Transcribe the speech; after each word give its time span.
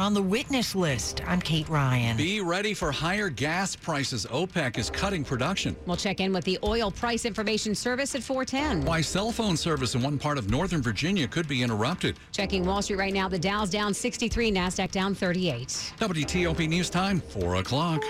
On 0.00 0.14
the 0.14 0.22
witness 0.22 0.74
list, 0.74 1.20
I'm 1.26 1.42
Kate 1.42 1.68
Ryan. 1.68 2.16
Be 2.16 2.40
ready 2.40 2.72
for 2.72 2.90
higher 2.90 3.28
gas 3.28 3.76
prices. 3.76 4.24
OPEC 4.30 4.78
is 4.78 4.88
cutting 4.88 5.22
production. 5.22 5.76
We'll 5.84 5.98
check 5.98 6.20
in 6.20 6.32
with 6.32 6.42
the 6.44 6.58
Oil 6.64 6.90
Price 6.90 7.26
Information 7.26 7.74
Service 7.74 8.14
at 8.14 8.22
410. 8.22 8.86
Why 8.86 9.02
cell 9.02 9.30
phone 9.30 9.58
service 9.58 9.94
in 9.94 10.00
one 10.00 10.18
part 10.18 10.38
of 10.38 10.48
Northern 10.48 10.80
Virginia 10.80 11.28
could 11.28 11.46
be 11.46 11.62
interrupted. 11.62 12.16
Checking 12.32 12.64
Wall 12.64 12.80
Street 12.80 12.96
right 12.96 13.12
now, 13.12 13.28
the 13.28 13.38
Dow's 13.38 13.68
down 13.68 13.92
63, 13.92 14.50
NASDAQ 14.50 14.90
down 14.90 15.14
38. 15.14 15.92
WTOP 15.98 16.66
News 16.66 16.88
Time, 16.88 17.20
4 17.20 17.56
o'clock. 17.56 18.02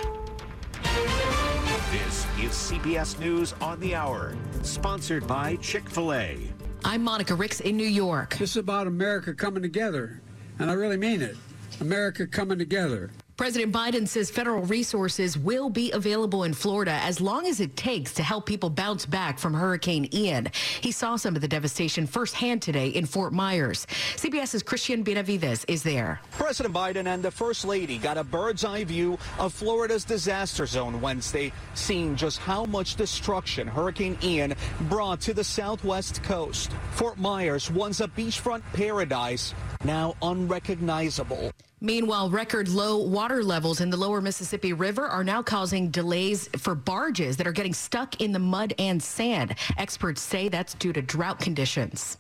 This 1.91 2.25
is 2.41 2.53
CBS 2.53 3.19
News 3.19 3.53
on 3.61 3.81
the 3.81 3.97
Hour, 3.97 4.37
sponsored 4.63 5.27
by 5.27 5.57
Chick 5.57 5.91
fil 5.91 6.13
A. 6.13 6.39
I'm 6.85 7.03
Monica 7.03 7.35
Ricks 7.35 7.59
in 7.59 7.77
New 7.77 7.83
York. 7.83 8.37
This 8.37 8.51
is 8.51 8.59
about 8.59 8.87
America 8.87 9.35
coming 9.35 9.65
together, 9.65 10.21
and 10.61 10.71
I 10.71 10.75
really 10.75 10.97
mean 10.97 11.21
it. 11.21 11.37
America 11.81 12.27
coming 12.27 12.59
together. 12.59 13.11
President 13.41 13.73
Biden 13.73 14.07
says 14.07 14.31
federal 14.31 14.61
resources 14.65 15.39
will 15.39 15.71
be 15.71 15.91
available 15.93 16.45
in 16.45 16.53
Florida 16.53 17.01
as 17.03 17.23
long 17.23 17.47
as 17.47 17.59
it 17.59 17.75
takes 17.75 18.13
to 18.13 18.23
help 18.23 18.45
people 18.45 18.69
bounce 18.69 19.07
back 19.07 19.39
from 19.39 19.55
Hurricane 19.55 20.07
Ian. 20.13 20.51
He 20.83 20.93
saw 20.93 21.17
some 21.17 21.35
of 21.35 21.41
the 21.41 21.49
devastation 21.49 22.07
firsthand 22.07 22.61
today 22.61 22.89
in 22.89 23.07
Fort 23.07 23.33
Myers. 23.33 23.87
CBS's 24.17 24.63
Christian 24.63 25.03
Benavides 25.03 25.65
is 25.69 25.83
there. 25.83 26.21
President 26.33 26.75
Biden 26.75 27.07
and 27.07 27.23
the 27.23 27.31
First 27.31 27.65
Lady 27.65 27.97
got 27.97 28.19
a 28.19 28.25
bird's 28.25 28.63
eye 28.63 28.85
view 28.85 29.19
of 29.39 29.55
Florida's 29.55 30.05
disaster 30.05 30.67
zone 30.67 31.01
Wednesday, 31.01 31.51
seeing 31.73 32.17
just 32.17 32.41
how 32.41 32.67
much 32.67 32.97
destruction 32.97 33.67
Hurricane 33.67 34.19
Ian 34.23 34.53
brought 34.83 35.23
to 35.23 35.33
the 35.33 35.45
southwest 35.45 36.23
coast. 36.23 36.73
Fort 36.91 37.17
Myers, 37.17 37.71
once 37.71 38.01
a 38.01 38.09
beachfront 38.09 38.61
paradise, 38.75 39.55
now 39.83 40.15
unrecognizable. 40.21 41.53
Meanwhile, 41.83 42.29
record 42.29 42.69
low 42.69 42.99
water 42.99 43.43
levels 43.43 43.81
in 43.81 43.89
the 43.89 43.97
lower 43.97 44.21
Mississippi 44.21 44.75
River 44.75 45.07
are 45.07 45.25
now 45.25 45.43
causing 45.43 45.91
delays 45.91 46.47
for 46.59 46.75
barges 46.75 47.39
that 47.39 47.47
are 47.47 47.53
getting 47.53 47.73
stuck 47.73 48.21
in 48.21 48.33
the 48.33 48.39
mud 48.39 48.75
and 48.79 49.03
sand. 49.03 49.55
Experts 49.79 50.21
say 50.21 50.51
that's 50.51 50.75
due 50.75 50.93
to 50.93 51.01
drought 51.01 51.41
conditions. 51.41 52.19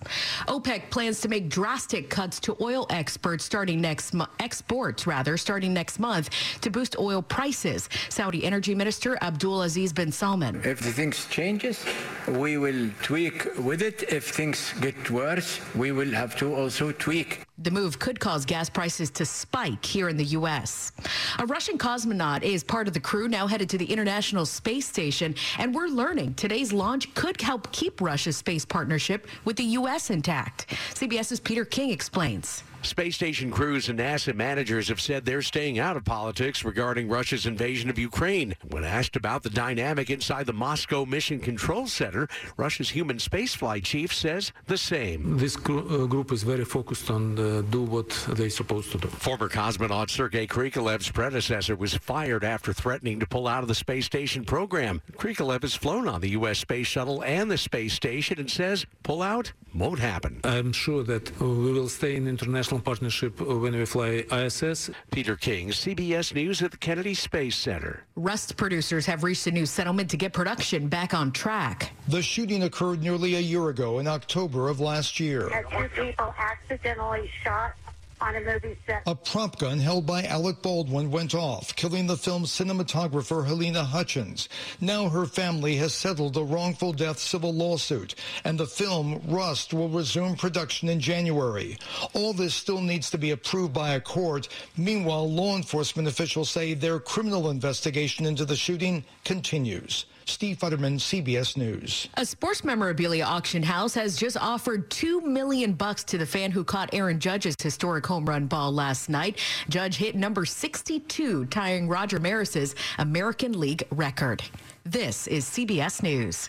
OPEC 0.49 0.89
plans 0.89 1.21
to 1.21 1.29
make 1.29 1.51
drastic 1.51 2.09
cuts 2.09 2.41
to 2.41 2.57
oil 2.63 2.87
exports 2.89 3.45
starting 3.45 3.83
next 3.83 4.15
mo- 4.15 4.29
exports 4.39 5.07
rather 5.07 5.37
starting 5.37 5.75
next 5.75 5.99
month 5.99 6.31
to 6.63 6.71
boost 6.71 6.97
oil 6.99 7.21
prices. 7.21 7.91
Saudi 8.09 8.45
Energy 8.45 8.75
Minister 8.75 9.19
Abdul 9.21 9.63
Aziz 9.63 9.93
bin 9.93 10.11
Salman. 10.11 10.63
If 10.65 10.79
things 10.79 11.27
changes, 11.29 11.85
we 12.29 12.57
will 12.57 12.91
tweak 13.03 13.47
with 13.59 13.83
it. 13.83 14.05
If 14.11 14.31
things 14.31 14.73
get 14.81 15.11
worse, 15.11 15.61
we 15.75 15.93
will 15.93 16.13
have 16.13 16.35
to 16.37 16.55
also 16.55 16.93
tweak. 16.93 17.45
The 17.63 17.71
move 17.71 17.99
could 17.99 18.19
cause 18.19 18.47
gas 18.47 18.71
prices 18.71 19.11
to 19.11 19.27
spike 19.27 19.85
here 19.85 20.09
in 20.09 20.17
the 20.17 20.25
U.S. 20.25 20.93
A 21.39 21.45
Russian 21.45 21.77
cosmonaut 21.77 22.43
is 22.43 22.65
part 22.65 22.89
of 22.89 22.95
the 22.95 23.01
crew 23.01 23.29
now 23.29 23.47
headed 23.47 23.69
to 23.69 23.77
the 23.77 23.85
International 23.85 24.47
Space 24.47 24.87
Station, 24.87 25.35
and 25.59 25.75
we're 25.75 25.89
learning 25.89 26.35
today's 26.35 26.73
launch 26.73 27.13
could 27.15 27.39
help 27.39 27.71
keep 27.71 28.01
Russia's 28.01 28.39
space 28.39 28.65
partnership 28.65 29.27
with 29.45 29.57
the 29.57 29.65
U.S. 29.65 30.09
intact. 30.09 30.69
CBS's 30.95 31.39
Peter 31.39 31.67
King 31.67 31.91
explains. 31.91 32.63
Space 32.83 33.15
station 33.15 33.51
crews 33.51 33.89
and 33.89 33.99
NASA 33.99 34.35
managers 34.35 34.89
have 34.89 35.01
said 35.01 35.25
they're 35.25 35.43
staying 35.43 35.79
out 35.79 35.97
of 35.97 36.05
politics 36.05 36.65
regarding 36.65 37.09
Russia's 37.09 37.45
invasion 37.45 37.91
of 37.91 37.99
Ukraine. 37.99 38.57
When 38.71 38.85
asked 38.85 39.17
about 39.17 39.43
the 39.43 39.51
dynamic 39.51 40.09
inside 40.09 40.47
the 40.47 40.55
Moscow 40.55 41.05
Mission 41.05 41.41
Control 41.41 41.87
Center, 41.87 42.27
Russia's 42.57 42.91
human 42.91 43.19
spaceflight 43.19 43.85
chief 43.85 44.15
says 44.15 44.53
the 44.67 44.79
same. 44.79 45.37
This 45.37 45.57
gr- 45.57 45.79
uh, 45.81 46.07
group 46.07 46.33
is 46.33 46.43
very 46.43 46.65
focused 46.65 47.11
on 47.11 47.39
uh, 47.39 47.63
do 47.71 47.83
what 47.83 48.09
they're 48.29 48.49
supposed 48.49 48.93
to 48.93 48.99
do. 48.99 49.09
Former 49.09 49.49
cosmonaut 49.49 50.09
Sergei 50.09 50.47
Krikalev's 50.47 51.11
predecessor 51.11 51.77
was 51.77 51.95
fired 51.95 52.45
after 52.45 52.73
threatening 52.73 53.21
to 53.21 53.27
pull 53.27 53.47
out 53.47 53.63
of 53.63 53.69
the 53.69 53.75
space 53.75 54.07
station 54.07 54.45
program. 54.45 55.03
Krikalev 55.13 55.63
has 55.63 55.75
flown 55.75 56.09
on 56.09 56.23
the 56.23 56.31
U.S. 56.31 56.59
space 56.59 56.87
shuttle 56.87 57.23
and 57.25 57.51
the 57.51 57.59
space 57.59 57.93
station 57.93 58.39
and 58.41 58.51
says 58.51 58.87
pull 59.03 59.23
out 59.23 59.53
won't 59.75 59.99
happen. 59.99 60.41
I'm 60.45 60.73
sure 60.73 61.03
that 61.05 61.39
we 61.41 61.73
will 61.73 61.89
stay 61.89 62.17
in 62.17 62.27
international 62.27 62.81
partnership 62.81 63.41
when 63.41 63.73
we 63.73 63.85
fly 63.85 64.25
ISS. 64.31 64.91
Peter 65.11 65.37
King, 65.37 65.69
CBS 65.69 66.35
News 66.35 66.63
at 66.63 66.71
the 66.71 66.77
Kennedy 66.77 67.15
Space 67.15 67.57
Center. 67.57 68.05
Rust 68.17 68.57
producers 68.57 69.07
have 69.07 69.25
reached 69.25 69.47
a 69.47 69.51
new 69.51 69.67
settlement 69.67 70.11
to 70.11 70.17
get 70.17 70.33
production 70.33 70.89
back 70.89 71.15
on 71.15 71.33
track. 71.33 71.93
The 72.09 72.23
shooting 72.23 72.65
occurred 72.65 73.03
nearly 73.03 73.37
a 73.37 73.41
year 73.41 73.69
ago 73.69 73.99
in 73.99 74.07
October 74.07 74.69
of 74.69 74.81
last 74.81 75.21
year. 75.21 75.51
Two 75.71 75.89
people 75.89 76.35
accidentally 76.39 77.31
shot 77.43 77.75
on 78.21 78.37
a 78.37 78.41
movie 78.41 78.77
set. 78.87 79.03
A 79.07 79.15
prop 79.15 79.59
gun 79.59 79.79
held 79.79 80.07
by 80.07 80.25
Alec 80.25 80.63
Baldwin 80.63 81.11
went 81.11 81.35
off, 81.35 81.75
killing 81.77 82.07
the 82.07 82.17
film's 82.17 82.51
cinematographer 82.51 83.47
Halyna 83.47 83.85
Hutchins. 83.85 84.49
Now 84.81 85.09
her 85.09 85.27
family 85.27 85.77
has 85.77 85.95
settled 85.95 86.37
a 86.37 86.45
wrongful 86.45 86.93
death 86.93 87.19
civil 87.19 87.53
lawsuit, 87.53 88.15
and 88.45 88.59
the 88.59 88.67
film 88.67 89.21
Rust 89.29 89.73
will 89.73 89.89
resume 89.89 90.37
production 90.37 90.89
in 90.89 91.01
January. 91.01 91.79
All 92.15 92.33
this 92.33 92.55
still 92.55 92.81
needs 92.81 93.11
to 93.11 93.19
be 93.19 93.31
approved 93.31 93.73
by 93.73 93.95
a 93.95 94.01
court. 94.01 94.49
Meanwhile, 94.77 95.31
law 95.31 95.57
enforcement 95.57 96.09
officials 96.09 96.51
say 96.51 96.75
their 96.75 96.99
criminal 96.99 97.51
investigation 97.51 98.27
into 98.27 98.45
the 98.45 98.57
shooting 98.57 99.05
continues. 99.25 100.07
Steve 100.31 100.59
Futterman, 100.59 100.95
CBS 100.99 101.57
News. 101.57 102.09
A 102.15 102.25
sports 102.25 102.65
memorabilia 102.65 103.25
auction 103.25 103.63
house 103.63 103.95
has 103.95 104.17
just 104.17 104.37
offered 104.37 104.89
two 104.91 105.21
million 105.21 105.73
bucks 105.73 106.05
to 106.05 106.19
the 106.19 106.25
fan 106.25 106.51
who 106.51 106.63
caught 106.63 106.89
Aaron 106.95 107.19
Judge's 107.19 107.57
historic 107.61 108.07
home 108.07 108.25
run 108.25 108.47
ball 108.47 108.73
last 108.73 109.09
night. 109.09 109.39
Judge 109.69 109.97
hit 109.97 110.15
number 110.15 110.45
62, 110.45 111.47
tying 111.47 111.89
Roger 111.89 112.21
Maris's 112.21 112.75
American 112.99 113.59
League 113.59 113.83
record. 113.91 114.43
This 114.85 115.27
is 115.27 115.45
CBS 115.45 116.03
News. 116.03 116.49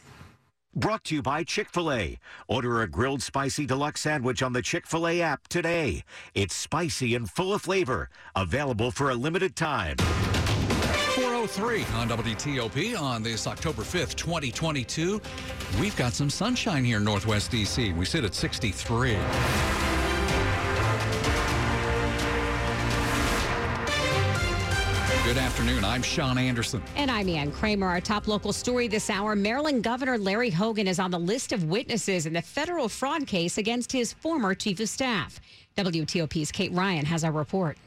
Brought 0.74 1.04
to 1.06 1.16
you 1.16 1.22
by 1.22 1.44
Chick 1.44 1.70
fil 1.70 1.92
A. 1.92 2.18
Order 2.48 2.82
a 2.82 2.88
grilled 2.88 3.22
spicy 3.22 3.66
deluxe 3.66 4.00
sandwich 4.02 4.42
on 4.42 4.54
the 4.54 4.62
Chick 4.62 4.88
fil 4.88 5.06
A 5.06 5.22
app 5.22 5.50
today. 5.50 6.06
It's 6.34 6.56
spicy 6.56 7.14
and 7.14 7.30
full 7.30 7.54
of 7.54 7.64
flavor. 7.64 8.10
Available 8.38 8.92
for 8.92 9.10
a 9.10 9.16
limited 9.16 9.58
time. 9.58 9.98
403 11.22 11.84
on 12.00 12.10
WTOP 12.10 13.00
on 13.00 13.22
this 13.22 13.46
October 13.46 13.84
5th, 13.84 14.16
2022. 14.16 15.22
We've 15.80 15.96
got 15.96 16.14
some 16.14 16.32
sunshine 16.32 16.84
here 16.84 16.98
in 16.98 17.04
Northwest 17.04 17.52
DC. 17.52 17.96
We 17.96 18.06
sit 18.06 18.26
at 18.26 18.34
63. 18.34 19.12
Good 25.24 25.38
afternoon. 25.38 25.86
I'm 25.86 26.02
Sean 26.02 26.40
Anderson. 26.40 26.82
And 26.96 27.12
I'm 27.12 27.30
Ann 27.30 27.52
Kramer. 27.52 27.88
Our 27.88 28.02
top 28.02 28.28
local 28.28 28.52
story 28.52 28.88
this 28.88 29.12
hour 29.12 29.36
Maryland 29.36 29.84
Governor 29.84 30.18
Larry 30.18 30.50
Hogan 30.50 30.88
is 30.88 30.98
on 30.98 31.12
the 31.12 31.20
list 31.20 31.52
of 31.52 31.66
witnesses 31.66 32.26
in 32.26 32.34
the 32.34 32.42
federal 32.42 32.90
fraud 32.90 33.28
case 33.28 33.60
against 33.60 33.92
his 33.92 34.12
former 34.12 34.56
chief 34.56 34.80
of 34.80 34.90
staff. 34.90 35.40
WTOP's 35.78 36.52
Kate 36.52 36.74
Ryan 36.74 37.06
has 37.06 37.24
our 37.24 37.32
report. 37.32 37.78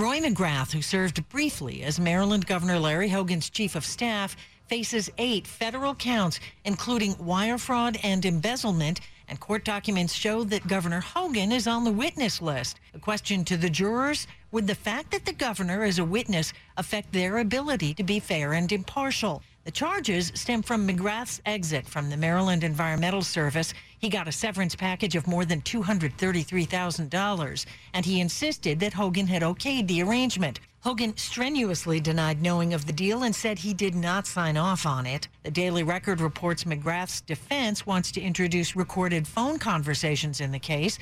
Roy 0.00 0.18
McGrath, 0.18 0.72
who 0.72 0.80
served 0.80 1.28
briefly 1.28 1.82
as 1.82 2.00
Maryland 2.00 2.46
Governor 2.46 2.78
Larry 2.78 3.10
Hogan's 3.10 3.50
chief 3.50 3.74
of 3.74 3.84
staff, 3.84 4.34
faces 4.66 5.10
eight 5.18 5.46
federal 5.46 5.94
counts, 5.94 6.40
including 6.64 7.14
wire 7.18 7.58
fraud 7.58 7.98
and 8.02 8.24
embezzlement. 8.24 9.00
And 9.28 9.38
court 9.38 9.62
documents 9.62 10.14
show 10.14 10.42
that 10.44 10.66
Governor 10.66 11.00
Hogan 11.00 11.52
is 11.52 11.66
on 11.66 11.84
the 11.84 11.92
witness 11.92 12.40
list. 12.40 12.80
A 12.94 12.98
question 12.98 13.44
to 13.44 13.58
the 13.58 13.68
jurors 13.68 14.26
would 14.52 14.66
the 14.66 14.74
fact 14.74 15.10
that 15.10 15.26
the 15.26 15.34
governor 15.34 15.84
is 15.84 15.98
a 15.98 16.04
witness 16.04 16.54
affect 16.78 17.12
their 17.12 17.36
ability 17.36 17.92
to 17.92 18.02
be 18.02 18.20
fair 18.20 18.54
and 18.54 18.72
impartial? 18.72 19.42
The 19.64 19.70
charges 19.70 20.32
stem 20.34 20.62
from 20.62 20.88
McGrath's 20.88 21.42
exit 21.44 21.86
from 21.86 22.08
the 22.08 22.16
Maryland 22.16 22.64
Environmental 22.64 23.20
Service. 23.20 23.74
He 24.00 24.08
got 24.08 24.26
a 24.26 24.32
severance 24.32 24.74
package 24.74 25.14
of 25.14 25.26
more 25.26 25.44
than 25.44 25.60
$233,000, 25.60 27.66
and 27.92 28.06
he 28.06 28.18
insisted 28.18 28.80
that 28.80 28.94
Hogan 28.94 29.26
had 29.26 29.42
okayed 29.42 29.88
the 29.88 30.02
arrangement. 30.02 30.58
Hogan 30.80 31.14
strenuously 31.18 32.00
denied 32.00 32.40
knowing 32.40 32.72
of 32.72 32.86
the 32.86 32.94
deal 32.94 33.24
and 33.24 33.36
said 33.36 33.58
he 33.58 33.74
did 33.74 33.94
not 33.94 34.26
sign 34.26 34.56
off 34.56 34.86
on 34.86 35.04
it. 35.04 35.28
The 35.42 35.50
Daily 35.50 35.82
Record 35.82 36.22
reports 36.22 36.64
McGrath's 36.64 37.20
defense 37.20 37.86
wants 37.86 38.10
to 38.12 38.22
introduce 38.22 38.74
recorded 38.74 39.28
phone 39.28 39.58
conversations 39.58 40.40
in 40.40 40.50
the 40.50 40.58
case. 40.58 40.98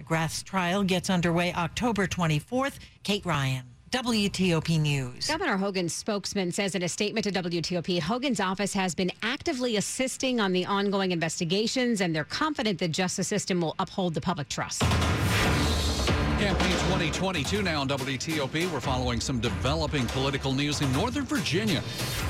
McGrath's 0.00 0.42
trial 0.42 0.84
gets 0.84 1.10
underway 1.10 1.52
October 1.52 2.06
24th. 2.06 2.78
Kate 3.02 3.26
Ryan. 3.26 3.66
WTOP 3.90 4.78
News. 4.78 5.28
Governor 5.28 5.56
Hogan's 5.56 5.94
spokesman 5.94 6.52
says 6.52 6.74
in 6.74 6.82
a 6.82 6.88
statement 6.88 7.24
to 7.24 7.32
WTOP, 7.32 7.98
Hogan's 8.00 8.38
office 8.38 8.74
has 8.74 8.94
been 8.94 9.10
actively 9.22 9.76
assisting 9.76 10.40
on 10.40 10.52
the 10.52 10.66
ongoing 10.66 11.10
investigations, 11.10 12.02
and 12.02 12.14
they're 12.14 12.24
confident 12.24 12.78
the 12.78 12.88
justice 12.88 13.28
system 13.28 13.62
will 13.62 13.74
uphold 13.78 14.12
the 14.12 14.20
public 14.20 14.50
trust. 14.50 14.82
Campaign 16.38 16.70
2022 16.70 17.62
now 17.62 17.80
on 17.80 17.88
WTOP. 17.88 18.70
We're 18.70 18.80
following 18.80 19.20
some 19.20 19.40
developing 19.40 20.06
political 20.08 20.52
news 20.52 20.82
in 20.82 20.92
Northern 20.92 21.24
Virginia. 21.24 21.78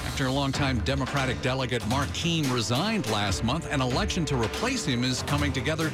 After 0.07 0.27
a 0.27 0.33
longtime 0.33 0.79
Democratic 0.81 1.43
delegate 1.43 1.87
Mark 1.89 2.09
Keam 2.11 2.51
resigned 2.53 3.11
last 3.11 3.43
month, 3.43 3.67
an 3.73 3.81
election 3.81 4.25
to 4.27 4.37
replace 4.37 4.85
him 4.85 5.03
is 5.03 5.25
coming 5.25 5.53
together 5.53 5.93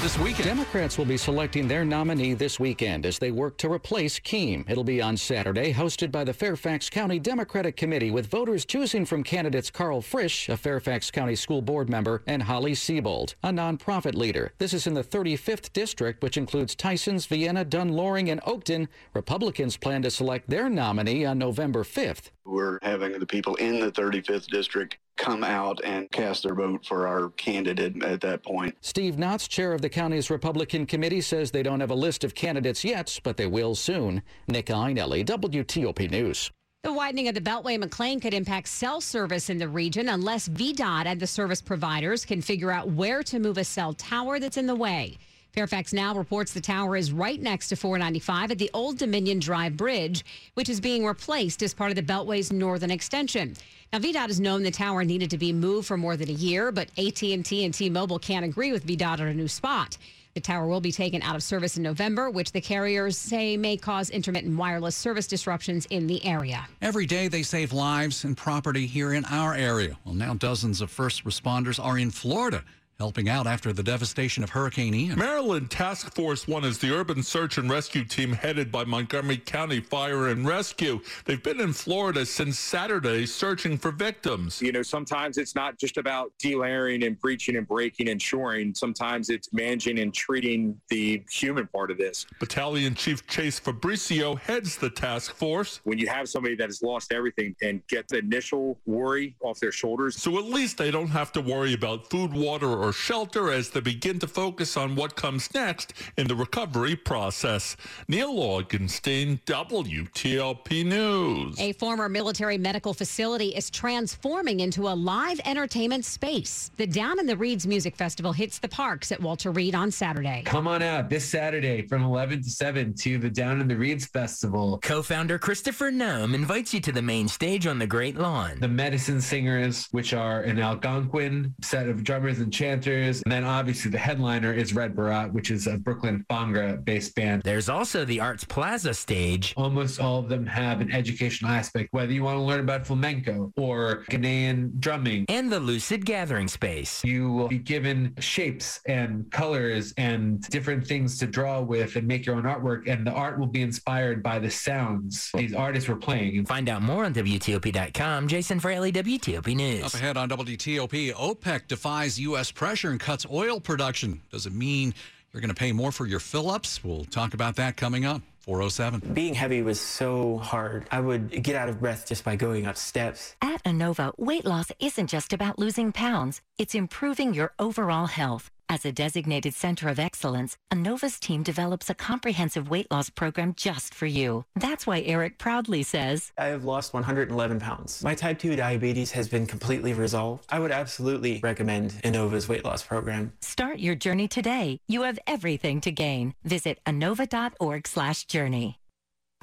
this 0.00 0.18
weekend. 0.18 0.44
Democrats 0.44 0.96
will 0.96 1.04
be 1.04 1.16
selecting 1.16 1.66
their 1.66 1.84
nominee 1.84 2.34
this 2.34 2.60
weekend 2.60 3.04
as 3.04 3.18
they 3.18 3.30
work 3.30 3.56
to 3.58 3.70
replace 3.70 4.18
Keam. 4.20 4.68
It'll 4.68 4.84
be 4.84 5.02
on 5.02 5.16
Saturday, 5.16 5.72
hosted 5.72 6.12
by 6.12 6.24
the 6.24 6.32
Fairfax 6.32 6.88
County 6.88 7.18
Democratic 7.18 7.76
Committee, 7.76 8.10
with 8.10 8.26
voters 8.26 8.64
choosing 8.64 9.04
from 9.04 9.24
candidates 9.24 9.70
Karl 9.70 10.00
Frisch, 10.00 10.48
a 10.48 10.56
Fairfax 10.56 11.10
County 11.10 11.34
School 11.34 11.62
Board 11.62 11.88
member, 11.88 12.22
and 12.26 12.42
Holly 12.42 12.72
Seibold, 12.72 13.34
a 13.42 13.50
nonprofit 13.50 14.14
leader. 14.14 14.52
This 14.58 14.72
is 14.72 14.86
in 14.86 14.94
the 14.94 15.04
35th 15.04 15.72
district, 15.72 16.22
which 16.22 16.36
includes 16.36 16.76
Tysons, 16.76 17.26
Vienna, 17.26 17.64
Dunn, 17.64 17.88
Loring, 17.88 18.30
and 18.30 18.40
Oakton. 18.42 18.88
Republicans 19.14 19.76
plan 19.76 20.02
to 20.02 20.10
select 20.10 20.48
their 20.48 20.68
nominee 20.68 21.24
on 21.24 21.38
November 21.38 21.82
5th. 21.82 22.30
We're 22.44 22.78
having 22.82 23.18
the 23.18 23.26
people 23.26 23.56
in 23.56 23.80
the 23.80 23.90
35th 23.92 24.46
district 24.46 24.98
come 25.18 25.44
out 25.44 25.80
and 25.84 26.10
cast 26.10 26.44
their 26.44 26.54
vote 26.54 26.86
for 26.86 27.06
our 27.06 27.28
candidate 27.30 28.02
at 28.02 28.20
that 28.22 28.42
point. 28.42 28.74
Steve 28.80 29.16
Knotts, 29.16 29.48
chair 29.48 29.72
of 29.72 29.82
the 29.82 29.88
county's 29.88 30.30
Republican 30.30 30.86
committee, 30.86 31.20
says 31.20 31.50
they 31.50 31.62
don't 31.62 31.80
have 31.80 31.90
a 31.90 31.94
list 31.94 32.24
of 32.24 32.34
candidates 32.34 32.84
yet, 32.84 33.20
but 33.22 33.36
they 33.36 33.46
will 33.46 33.74
soon. 33.74 34.22
Nick 34.46 34.66
Iannelli, 34.66 35.26
WTOP 35.26 36.10
News. 36.10 36.50
The 36.84 36.92
widening 36.92 37.26
of 37.26 37.34
the 37.34 37.40
Beltway 37.40 37.74
in 37.74 37.80
McLean 37.80 38.20
could 38.20 38.32
impact 38.32 38.68
cell 38.68 39.00
service 39.00 39.50
in 39.50 39.58
the 39.58 39.68
region 39.68 40.08
unless 40.08 40.48
VDOT 40.48 41.06
and 41.06 41.20
the 41.20 41.26
service 41.26 41.60
providers 41.60 42.24
can 42.24 42.40
figure 42.40 42.70
out 42.70 42.88
where 42.88 43.24
to 43.24 43.40
move 43.40 43.58
a 43.58 43.64
cell 43.64 43.92
tower 43.92 44.38
that's 44.38 44.56
in 44.56 44.66
the 44.66 44.76
way. 44.76 45.18
Fairfax 45.58 45.92
Now 45.92 46.14
reports 46.14 46.52
the 46.52 46.60
tower 46.60 46.94
is 46.94 47.10
right 47.10 47.42
next 47.42 47.66
to 47.70 47.74
495 47.74 48.52
at 48.52 48.58
the 48.58 48.70
Old 48.74 48.96
Dominion 48.96 49.40
Drive 49.40 49.76
Bridge, 49.76 50.24
which 50.54 50.68
is 50.68 50.80
being 50.80 51.04
replaced 51.04 51.64
as 51.64 51.74
part 51.74 51.90
of 51.90 51.96
the 51.96 52.02
Beltway's 52.02 52.52
northern 52.52 52.92
extension. 52.92 53.56
Now, 53.92 53.98
VDOT 53.98 54.28
has 54.28 54.38
known 54.38 54.62
the 54.62 54.70
tower 54.70 55.02
needed 55.02 55.30
to 55.30 55.36
be 55.36 55.52
moved 55.52 55.88
for 55.88 55.96
more 55.96 56.16
than 56.16 56.28
a 56.28 56.32
year, 56.32 56.70
but 56.70 56.90
AT&T 56.96 57.64
and 57.64 57.74
T-Mobile 57.74 58.20
can't 58.20 58.44
agree 58.44 58.70
with 58.70 58.86
VDOT 58.86 59.18
on 59.18 59.26
a 59.26 59.34
new 59.34 59.48
spot. 59.48 59.98
The 60.34 60.40
tower 60.40 60.68
will 60.68 60.80
be 60.80 60.92
taken 60.92 61.22
out 61.22 61.34
of 61.34 61.42
service 61.42 61.76
in 61.76 61.82
November, 61.82 62.30
which 62.30 62.52
the 62.52 62.60
carriers 62.60 63.18
say 63.18 63.56
may 63.56 63.76
cause 63.76 64.10
intermittent 64.10 64.56
wireless 64.56 64.94
service 64.94 65.26
disruptions 65.26 65.86
in 65.86 66.06
the 66.06 66.24
area. 66.24 66.68
Every 66.80 67.04
day 67.04 67.26
they 67.26 67.42
save 67.42 67.72
lives 67.72 68.22
and 68.22 68.36
property 68.36 68.86
here 68.86 69.12
in 69.12 69.24
our 69.24 69.54
area. 69.54 69.98
Well, 70.04 70.14
now 70.14 70.34
dozens 70.34 70.80
of 70.80 70.92
first 70.92 71.24
responders 71.24 71.84
are 71.84 71.98
in 71.98 72.12
Florida 72.12 72.62
helping 72.98 73.28
out 73.28 73.46
after 73.46 73.72
the 73.72 73.82
devastation 73.82 74.42
of 74.42 74.50
Hurricane 74.50 74.92
Ian. 74.92 75.16
Maryland 75.16 75.70
Task 75.70 76.12
Force 76.16 76.48
One 76.48 76.64
is 76.64 76.78
the 76.78 76.92
urban 76.92 77.22
search 77.22 77.56
and 77.56 77.70
rescue 77.70 78.04
team 78.04 78.32
headed 78.32 78.72
by 78.72 78.84
Montgomery 78.84 79.36
County 79.36 79.78
Fire 79.78 80.28
and 80.28 80.44
Rescue. 80.44 81.00
They've 81.24 81.42
been 81.42 81.60
in 81.60 81.72
Florida 81.72 82.26
since 82.26 82.58
Saturday 82.58 83.24
searching 83.24 83.78
for 83.78 83.92
victims. 83.92 84.60
You 84.60 84.72
know, 84.72 84.82
sometimes 84.82 85.38
it's 85.38 85.54
not 85.54 85.78
just 85.78 85.96
about 85.96 86.32
delayering 86.42 87.06
and 87.06 87.16
breaching 87.20 87.54
and 87.54 87.68
breaking 87.68 88.08
and 88.08 88.20
shoring. 88.20 88.74
Sometimes 88.74 89.30
it's 89.30 89.52
managing 89.52 90.00
and 90.00 90.12
treating 90.12 90.76
the 90.88 91.22
human 91.30 91.68
part 91.68 91.92
of 91.92 91.98
this. 91.98 92.26
Battalion 92.40 92.96
Chief 92.96 93.24
Chase 93.28 93.60
Fabricio 93.60 94.40
heads 94.40 94.76
the 94.76 94.90
task 94.90 95.36
force. 95.36 95.80
When 95.84 95.98
you 95.98 96.08
have 96.08 96.28
somebody 96.28 96.56
that 96.56 96.66
has 96.66 96.82
lost 96.82 97.12
everything 97.12 97.54
and 97.62 97.80
get 97.86 98.08
the 98.08 98.18
initial 98.18 98.76
worry 98.86 99.36
off 99.40 99.60
their 99.60 99.70
shoulders. 99.70 100.20
So 100.20 100.36
at 100.38 100.46
least 100.46 100.78
they 100.78 100.90
don't 100.90 101.06
have 101.06 101.30
to 101.32 101.40
worry 101.40 101.74
about 101.74 102.10
food, 102.10 102.32
water, 102.32 102.66
or 102.66 102.87
or 102.88 102.92
shelter 102.92 103.52
as 103.52 103.68
they 103.68 103.80
begin 103.80 104.18
to 104.18 104.26
focus 104.26 104.74
on 104.74 104.96
what 104.96 105.14
comes 105.14 105.52
next 105.52 105.92
in 106.16 106.26
the 106.26 106.34
recovery 106.34 106.96
process. 106.96 107.76
Neil 108.08 108.32
Augenstein, 108.32 109.38
WTOP 109.44 110.86
News. 110.86 111.60
A 111.60 111.74
former 111.74 112.08
military 112.08 112.56
medical 112.56 112.94
facility 112.94 113.48
is 113.48 113.68
transforming 113.68 114.60
into 114.60 114.88
a 114.88 114.94
live 114.94 115.38
entertainment 115.44 116.06
space. 116.06 116.70
The 116.78 116.86
Down 116.86 117.20
in 117.20 117.26
the 117.26 117.36
Reeds 117.36 117.66
Music 117.66 117.94
Festival 117.94 118.32
hits 118.32 118.58
the 118.58 118.68
parks 118.68 119.12
at 119.12 119.20
Walter 119.20 119.50
Reed 119.50 119.74
on 119.74 119.90
Saturday. 119.90 120.42
Come 120.46 120.66
on 120.66 120.80
out 120.80 121.10
this 121.10 121.28
Saturday 121.28 121.86
from 121.86 122.02
11 122.02 122.42
to 122.42 122.50
7 122.50 122.94
to 122.94 123.18
the 123.18 123.28
Down 123.28 123.60
in 123.60 123.68
the 123.68 123.76
Reeds 123.76 124.06
Festival. 124.06 124.78
Co-founder 124.82 125.38
Christopher 125.38 125.90
Nome 125.90 126.34
invites 126.34 126.72
you 126.72 126.80
to 126.80 126.92
the 126.92 127.02
main 127.02 127.28
stage 127.28 127.66
on 127.66 127.78
the 127.78 127.86
Great 127.86 128.16
Lawn. 128.16 128.58
The 128.60 128.68
Medicine 128.68 129.20
Singers, 129.20 129.88
which 129.90 130.14
are 130.14 130.40
an 130.40 130.58
Algonquin 130.58 131.54
set 131.62 131.86
of 131.90 132.02
drummers 132.02 132.38
and 132.38 132.50
chanters 132.50 132.77
and 132.86 133.32
then 133.32 133.44
obviously 133.44 133.90
the 133.90 133.98
headliner 133.98 134.52
is 134.52 134.74
Red 134.74 134.94
Baraat, 134.94 135.32
which 135.32 135.50
is 135.50 135.66
a 135.66 135.76
Brooklyn 135.76 136.24
Bhangra 136.30 136.84
based 136.84 137.14
band. 137.14 137.42
There's 137.42 137.68
also 137.68 138.04
the 138.04 138.20
Arts 138.20 138.44
Plaza 138.44 138.94
stage. 138.94 139.54
Almost 139.56 140.00
all 140.00 140.18
of 140.18 140.28
them 140.28 140.46
have 140.46 140.80
an 140.80 140.92
educational 140.92 141.50
aspect, 141.50 141.92
whether 141.92 142.12
you 142.12 142.22
want 142.22 142.36
to 142.36 142.42
learn 142.42 142.60
about 142.60 142.86
flamenco 142.86 143.52
or 143.56 144.04
Ghanaian 144.10 144.78
drumming. 144.80 145.26
And 145.28 145.50
the 145.50 145.60
Lucid 145.60 146.04
Gathering 146.04 146.48
Space. 146.48 147.04
You 147.04 147.30
will 147.32 147.48
be 147.48 147.58
given 147.58 148.14
shapes 148.18 148.80
and 148.86 149.30
colors 149.32 149.92
and 149.96 150.40
different 150.42 150.86
things 150.86 151.18
to 151.18 151.26
draw 151.26 151.60
with 151.60 151.96
and 151.96 152.06
make 152.06 152.26
your 152.26 152.36
own 152.36 152.44
artwork. 152.44 152.88
And 152.88 153.06
the 153.06 153.12
art 153.12 153.38
will 153.38 153.46
be 153.46 153.62
inspired 153.62 154.22
by 154.22 154.38
the 154.38 154.50
sounds 154.50 155.30
these 155.34 155.54
artists 155.54 155.88
were 155.88 155.96
playing. 155.96 156.46
Find 156.46 156.68
out 156.68 156.82
more 156.82 157.04
on 157.04 157.14
WTOP.com. 157.14 158.28
Jason 158.28 158.60
Fraley, 158.60 158.92
WTOP 158.92 159.54
News. 159.54 159.84
Up 159.84 159.94
ahead 159.94 160.16
on 160.16 160.28
WTOP, 160.28 161.12
OPEC 161.12 161.66
defies 161.66 162.18
U.S. 162.20 162.50
pressure 162.68 162.90
and 162.90 163.00
cuts 163.00 163.24
oil 163.32 163.58
production. 163.60 164.20
Does 164.30 164.44
it 164.44 164.52
mean 164.52 164.92
you're 165.32 165.40
going 165.40 165.48
to 165.48 165.54
pay 165.54 165.72
more 165.72 165.90
for 165.90 166.04
your 166.04 166.20
fill 166.20 166.50
ups? 166.50 166.84
We'll 166.84 167.06
talk 167.06 167.32
about 167.32 167.56
that 167.56 167.78
coming 167.78 168.04
up. 168.04 168.20
407. 168.40 169.14
Being 169.14 169.32
heavy 169.32 169.62
was 169.62 169.80
so 169.80 170.36
hard. 170.36 170.86
I 170.90 171.00
would 171.00 171.42
get 171.42 171.56
out 171.56 171.70
of 171.70 171.80
breath 171.80 172.06
just 172.06 172.24
by 172.24 172.36
going 172.36 172.66
up 172.66 172.76
steps. 172.76 173.36
At 173.40 173.64
Anova, 173.64 174.12
weight 174.18 174.44
loss 174.44 174.70
isn't 174.80 175.06
just 175.06 175.32
about 175.32 175.58
losing 175.58 175.92
pounds, 175.92 176.42
it's 176.58 176.74
improving 176.74 177.32
your 177.32 177.52
overall 177.58 178.06
health. 178.06 178.50
As 178.70 178.84
a 178.84 178.92
designated 178.92 179.54
center 179.54 179.88
of 179.88 179.98
excellence, 179.98 180.58
Anova's 180.70 181.18
team 181.18 181.42
develops 181.42 181.88
a 181.88 181.94
comprehensive 181.94 182.68
weight 182.68 182.90
loss 182.90 183.08
program 183.08 183.54
just 183.56 183.94
for 183.94 184.04
you. 184.04 184.44
That's 184.56 184.86
why 184.86 185.00
Eric 185.00 185.38
proudly 185.38 185.82
says, 185.82 186.32
I 186.36 186.46
have 186.46 186.64
lost 186.64 186.92
111 186.92 187.60
pounds. 187.60 188.04
My 188.04 188.14
type 188.14 188.38
2 188.38 188.56
diabetes 188.56 189.12
has 189.12 189.26
been 189.26 189.46
completely 189.46 189.94
resolved. 189.94 190.44
I 190.50 190.58
would 190.58 190.70
absolutely 190.70 191.40
recommend 191.42 191.92
Anova's 192.04 192.46
weight 192.46 192.62
loss 192.64 192.82
program. 192.82 193.32
Start 193.40 193.78
your 193.78 193.94
journey 193.94 194.28
today. 194.28 194.80
You 194.86 195.02
have 195.02 195.18
everything 195.26 195.80
to 195.80 195.90
gain. 195.90 196.34
Visit 196.44 196.78
anova.org 196.84 197.88
slash 197.88 198.26
journey. 198.26 198.78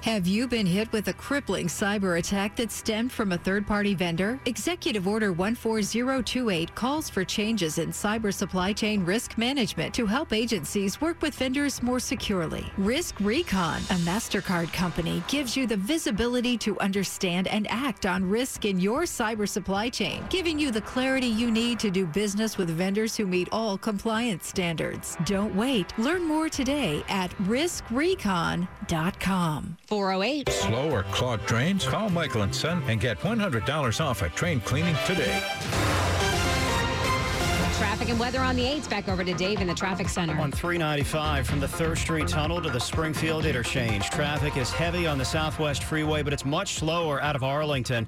Have 0.06 0.28
you 0.28 0.48
been 0.48 0.68
hit 0.68 0.92
with 0.92 1.08
a 1.08 1.14
crippling 1.14 1.66
cyber 1.66 2.20
attack 2.20 2.56
that 2.58 2.72
stemmed 2.72 3.12
from 3.12 3.32
a 3.32 3.40
third 3.40 3.66
party 3.66 3.96
vendor? 3.96 4.40
Executive 4.46 5.08
Order 5.08 5.34
14028 5.34 6.76
calls 6.76 7.10
for 7.10 7.26
changes 7.26 7.80
in 7.80 7.90
cyber 7.90 8.32
supply 8.32 8.72
chain 8.72 9.04
risk 9.04 9.36
management 9.36 9.96
to 9.96 10.06
help 10.06 10.32
agencies 10.32 11.02
work 11.02 11.20
with 11.24 11.34
vendors 11.34 11.82
more 11.82 12.00
securely. 12.00 12.64
Risk 12.78 13.16
Recon, 13.20 13.78
a 13.82 13.98
MasterCard 14.06 14.72
company, 14.72 15.24
gives 15.28 15.58
you 15.58 15.66
the 15.66 15.78
visibility 15.78 16.56
to 16.60 16.80
understand 16.80 17.48
and 17.48 17.66
act 17.72 18.06
on 18.06 18.30
risk 18.30 18.66
in 18.66 18.80
your 18.80 19.06
cyber 19.06 19.50
supply 19.50 19.90
chain, 19.90 20.24
giving 20.30 20.60
you 20.60 20.70
the 20.70 20.82
clarity 20.82 21.26
you 21.26 21.50
need 21.50 21.80
to 21.80 21.90
do 21.90 22.06
business 22.06 22.60
with 22.60 22.70
vendors 22.70 23.18
who 23.18 23.26
meet 23.26 23.50
all 23.52 23.76
compliance 23.76 24.46
standards. 24.46 25.18
Don't 25.26 25.56
wait. 25.56 25.98
Learn 25.98 26.24
more 26.28 26.48
today 26.48 27.04
at 27.10 27.32
riskrecon.com. 27.48 28.68
408. 29.88 30.50
Slow 30.50 30.90
or 30.90 31.04
clogged 31.04 31.46
drains? 31.46 31.86
Call 31.86 32.10
Michael 32.10 32.42
and 32.42 32.54
Son 32.54 32.82
and 32.88 33.00
get 33.00 33.20
$100 33.20 34.02
off 34.04 34.22
a 34.22 34.30
train 34.30 34.60
cleaning 34.62 34.96
today. 35.06 35.42
Traffic 37.78 38.10
and 38.10 38.20
weather 38.20 38.40
on 38.40 38.56
the 38.56 38.64
8s. 38.64 38.90
Back 38.90 39.10
over 39.10 39.24
to 39.24 39.34
Dave 39.34 39.62
in 39.62 39.68
the 39.68 39.74
traffic 39.74 40.10
center. 40.10 40.38
On 40.40 40.52
395 40.52 41.48
from 41.48 41.60
the 41.60 41.68
Third 41.68 41.98
Street 41.98 42.28
Tunnel 42.28 42.62
to 42.62 42.70
the 42.70 42.80
Springfield 42.80 43.46
Interchange. 43.46 44.10
Traffic 44.10 44.58
is 44.58 44.72
heavy 44.72 45.08
on 45.08 45.18
the 45.18 45.26
Southwest 45.26 45.84
Freeway, 45.84 46.24
but 46.24 46.32
it's 46.34 46.46
much 46.46 46.76
slower 46.76 47.22
out 47.22 47.36
of 47.36 47.44
Arlington. 47.44 48.08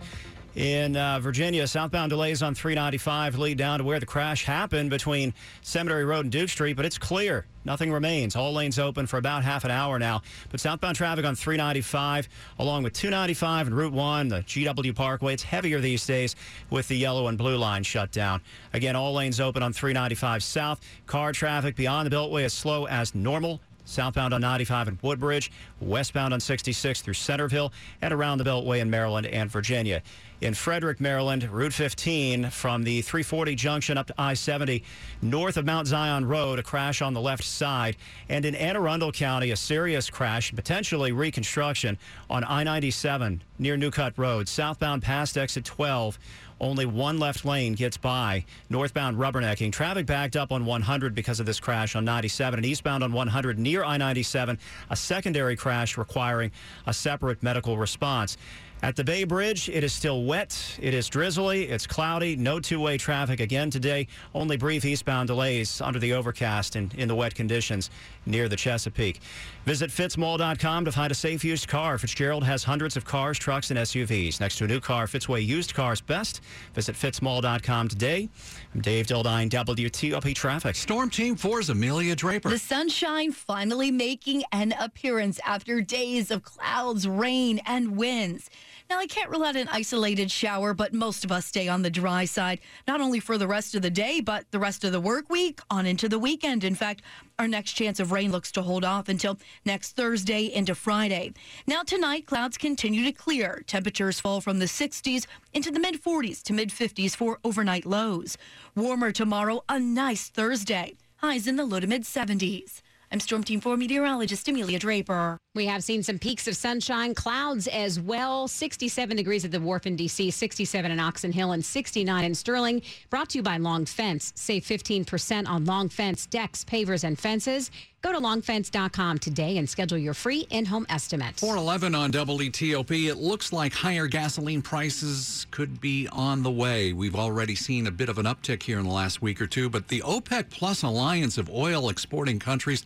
In 0.58 0.98
uh, 0.98 1.20
Virginia, 1.20 1.68
southbound 1.68 2.10
delays 2.10 2.42
on 2.42 2.56
395 2.56 3.38
lead 3.38 3.60
down 3.60 3.78
to 3.78 3.86
where 3.86 4.00
the 4.00 4.08
crash 4.08 4.44
happened 4.44 4.90
between 4.90 5.36
Seminary 5.62 6.04
Road 6.04 6.26
and 6.26 6.32
Duke 6.32 6.50
Street, 6.50 6.74
but 6.74 6.84
it's 6.84 6.98
clear. 6.98 7.46
Nothing 7.64 7.92
remains. 7.92 8.36
All 8.36 8.52
lanes 8.54 8.80
open 8.80 9.06
for 9.06 9.18
about 9.18 9.44
half 9.44 9.66
an 9.66 9.70
hour 9.72 10.00
now. 10.00 10.24
But 10.50 10.60
southbound 10.60 10.96
traffic 10.96 11.26
on 11.26 11.36
395, 11.36 12.28
along 12.58 12.82
with 12.82 12.94
295 12.94 13.68
and 13.68 13.78
Route 13.78 13.94
1, 13.94 14.30
the 14.30 14.38
GW 14.38 14.96
Parkway, 14.96 15.36
it's 15.36 15.44
heavier 15.44 15.80
these 15.80 16.04
days 16.08 16.36
with 16.72 16.88
the 16.88 16.98
yellow 16.98 17.28
and 17.28 17.38
blue 17.38 17.58
line 17.58 17.84
shut 17.84 18.12
down. 18.12 18.42
Again, 18.74 18.96
all 18.96 19.14
lanes 19.14 19.40
open 19.40 19.62
on 19.62 19.74
395 19.74 20.42
south. 20.42 20.82
Car 21.06 21.34
traffic 21.34 21.76
beyond 21.76 22.10
the 22.10 22.16
Beltway 22.16 22.46
as 22.46 22.54
slow 22.54 22.88
as 22.88 23.14
normal 23.14 23.62
southbound 23.88 24.34
on 24.34 24.42
95 24.42 24.90
in 24.90 25.00
Woodbridge, 25.02 25.52
westbound 25.80 26.34
on 26.34 26.40
66 26.40 27.02
through 27.02 27.14
Centreville, 27.14 27.72
and 28.02 28.14
around 28.14 28.38
the 28.38 28.44
Beltway 28.44 28.80
in 28.80 28.90
Maryland 28.90 29.26
and 29.28 29.50
Virginia. 29.50 30.02
In 30.40 30.54
Frederick, 30.54 31.02
Maryland, 31.02 31.50
Route 31.50 31.74
15 31.74 32.52
from 32.52 32.84
the 32.84 33.02
340 33.02 33.56
junction 33.56 33.98
up 33.98 34.06
to 34.08 34.14
I 34.20 34.36
70 34.36 34.84
north 35.24 35.58
of 35.58 35.66
Mount 35.66 35.88
Zion 35.88 36.26
Road, 36.26 36.60
a 36.60 36.64
crash 36.64 37.02
on 37.02 37.16
the 37.16 37.22
left 37.22 37.44
side. 37.44 37.98
And 38.30 38.46
in 38.46 38.54
Anne 38.54 38.76
Arundel 38.76 39.12
County, 39.12 39.50
a 39.50 39.56
serious 39.56 40.12
crash, 40.12 40.54
potentially 40.54 41.12
reconstruction 41.12 41.98
on 42.30 42.44
I 42.44 42.64
97 42.64 43.42
near 43.58 43.78
New 43.78 43.90
Cut 43.90 44.14
Road, 44.16 44.48
southbound 44.48 45.02
past 45.02 45.40
exit 45.40 45.66
12. 45.66 46.20
Only 46.60 46.86
one 46.86 47.20
left 47.20 47.46
lane 47.46 47.74
gets 47.74 47.98
by. 47.98 48.46
Northbound 48.70 49.18
rubbernecking. 49.18 49.72
Traffic 49.72 50.06
backed 50.06 50.36
up 50.36 50.52
on 50.52 50.66
100 50.66 51.14
because 51.14 51.40
of 51.40 51.46
this 51.46 51.60
crash 51.60 51.96
on 51.96 52.04
97 52.04 52.58
and 52.58 52.66
eastbound 52.66 53.04
on 53.04 53.12
100 53.12 53.60
near 53.60 53.84
I 53.84 53.98
97. 53.98 54.58
A 54.90 54.96
secondary 54.96 55.56
crash 55.56 55.98
requiring 55.98 56.52
a 56.86 56.94
separate 56.94 57.44
medical 57.44 57.78
response. 57.78 58.38
At 58.84 58.96
the 58.96 59.04
Bay 59.04 59.24
Bridge, 59.24 59.70
it 59.70 59.84
is 59.84 59.92
still 59.92 60.24
wet. 60.24 60.78
It 60.80 60.94
is 60.94 61.08
drizzly. 61.10 61.64
It's 61.64 61.88
cloudy. 61.88 62.36
No 62.36 62.60
two 62.60 62.80
way 62.80 63.00
traffic 63.00 63.40
again 63.40 63.72
today. 63.72 64.08
Only 64.36 64.56
brief 64.56 64.86
eastbound 64.86 65.28
delays 65.28 65.82
under 65.82 65.98
the 65.98 66.14
overcast 66.14 66.76
and 66.76 66.94
in 66.94 67.08
the 67.08 67.16
wet 67.16 67.34
conditions 67.34 67.90
near 68.28 68.48
the 68.48 68.56
Chesapeake. 68.56 69.20
Visit 69.66 69.90
fitzmall.com 69.90 70.86
to 70.86 70.92
find 70.92 71.12
a 71.12 71.16
safe 71.16 71.44
used 71.44 71.68
car. 71.68 71.98
Fitzgerald 71.98 72.44
has 72.44 72.64
hundreds 72.64 72.96
of 72.96 73.04
cars, 73.04 73.40
trucks, 73.40 73.72
and 73.72 73.80
SUVs. 73.80 74.40
Next 74.40 74.58
to 74.60 74.66
a 74.66 74.68
new 74.68 74.80
car, 74.80 75.08
Fitzway 75.08 75.44
used 75.44 75.74
cars 75.74 76.00
best. 76.00 76.42
Visit 76.76 76.96
fitzmall.com 76.96 77.88
today. 77.88 78.30
I'm 78.76 78.82
Dave 78.82 79.08
Dildine, 79.08 79.50
WTOP 79.50 80.36
Traffic. 80.36 80.76
Storm 80.76 81.10
Team 81.10 81.36
4's 81.36 81.72
Amelia 81.72 82.16
Draper. 82.16 82.50
The 82.50 82.60
sunshine 82.60 83.32
finally 83.32 83.90
making 83.90 84.44
an 84.52 84.76
appearance 84.80 85.40
after 85.44 85.82
days 85.82 86.30
of 86.30 86.44
clouds, 86.44 87.08
rain, 87.08 87.60
and 87.66 87.98
winds. 87.98 88.52
Now, 88.90 89.00
I 89.00 89.06
can't 89.06 89.30
rule 89.30 89.44
out 89.44 89.58
an 89.58 89.68
isolated 89.70 90.32
shower, 90.32 90.74
but 90.74 90.94
most 90.94 91.26
of 91.26 91.32
us 91.32 91.46
stay 91.46 91.68
on 91.68 91.82
the 91.82 91.90
dry 91.90 92.24
side, 92.24 92.62
not 92.88 93.02
only 93.02 93.20
for 93.20 93.38
the 93.38 93.48
rest 93.48 93.76
of 93.76 93.82
the 93.82 93.90
day, 93.90 94.22
but 94.22 94.50
the 94.52 94.60
rest 94.60 94.86
of 94.86 94.94
the 94.94 95.02
work 95.02 95.30
week 95.30 95.60
on 95.70 95.86
into 95.86 96.08
the 96.08 96.18
weekend. 96.18 96.64
In 96.64 96.74
fact, 96.74 97.02
our 97.38 97.50
next 97.50 97.74
chance 97.74 98.00
of 98.00 98.14
rain 98.14 98.32
looks 98.32 98.50
to 98.54 98.62
hold 98.62 98.86
off 98.86 99.10
until 99.10 99.40
next 99.66 99.98
Thursday 99.98 100.46
into 100.46 100.74
Friday. 100.74 101.34
Now, 101.68 101.84
tonight, 101.84 102.28
clouds 102.28 102.58
continue 102.58 103.04
to 103.04 103.12
clear. 103.12 103.62
Temperatures 103.68 104.22
fall 104.22 104.40
from 104.40 104.60
the 104.60 104.66
60s 104.66 105.26
into 105.54 105.70
the 105.70 105.82
mid 105.82 106.02
40s 106.02 106.42
to 106.44 106.54
mid 106.54 106.70
50s 106.70 107.14
for 107.14 107.40
overnight 107.44 107.86
lows. 107.86 108.38
Warmer 108.74 109.12
tomorrow, 109.12 109.66
a 109.68 109.82
nice 109.82 110.30
Thursday. 110.30 110.96
Highs 111.18 111.46
in 111.46 111.58
the 111.58 111.66
low 111.66 111.82
to 111.82 111.88
mid 111.88 112.04
70s. 112.04 112.82
I'm 113.10 113.22
Storm 113.22 113.42
Team 113.42 113.62
4 113.62 113.78
meteorologist 113.78 114.50
Amelia 114.50 114.80
Draper. 114.80 115.38
We 115.56 115.66
have 115.68 115.82
seen 115.82 116.04
some 116.04 116.20
peeks 116.20 116.46
of 116.46 116.58
sunshine, 116.58 117.16
clouds 117.16 117.68
as 117.70 118.02
well. 118.02 118.50
67 118.50 119.16
degrees 119.16 119.46
at 119.46 119.52
the 119.52 119.62
Wharf 119.62 119.86
in 119.86 119.96
D.C., 119.96 120.30
67 120.30 120.92
in 120.92 121.00
Oxon 121.00 121.32
Hill, 121.32 121.54
and 121.54 121.64
69 121.64 122.26
in 122.26 122.36
Sterling. 122.36 122.82
Brought 123.10 123.30
to 123.30 123.38
you 123.38 123.44
by 123.44 123.56
Long 123.58 123.86
Fence. 123.86 124.34
Save 124.36 124.64
15% 124.64 125.48
on 125.48 125.64
Long 125.64 125.88
Fence 125.88 126.26
decks, 126.26 126.66
pavers, 126.66 127.06
and 127.06 127.18
fences. 127.18 127.72
Go 128.04 128.12
to 128.12 128.20
longfence.com 128.20 129.18
today 129.18 129.58
and 129.58 129.68
schedule 129.68 129.98
your 129.98 130.14
free 130.14 130.48
in-home 130.52 130.86
estimate. 130.88 131.40
411 131.40 131.96
on 131.96 132.12
WTOP. 132.12 133.08
It 133.08 133.16
looks 133.16 133.52
like 133.52 133.74
higher 133.74 134.08
gasoline 134.08 134.62
prices 134.62 135.48
could 135.50 135.82
be 135.82 136.08
on 136.12 136.44
the 136.44 136.52
way. 136.52 136.94
We've 136.94 137.16
already 137.16 137.56
seen 137.56 137.88
a 137.88 137.92
bit 137.92 138.08
of 138.08 138.20
an 138.20 138.26
uptick 138.26 138.62
here 138.62 138.78
in 138.78 138.86
the 138.86 138.92
last 138.92 139.22
week 139.22 139.42
or 139.42 139.48
two, 139.48 139.68
but 139.68 139.88
the 139.88 140.02
OPEC 140.02 140.50
Plus 140.52 140.84
alliance 140.84 141.38
of 141.40 141.50
oil 141.50 141.90
exporting 141.90 142.38
countries 142.40 142.86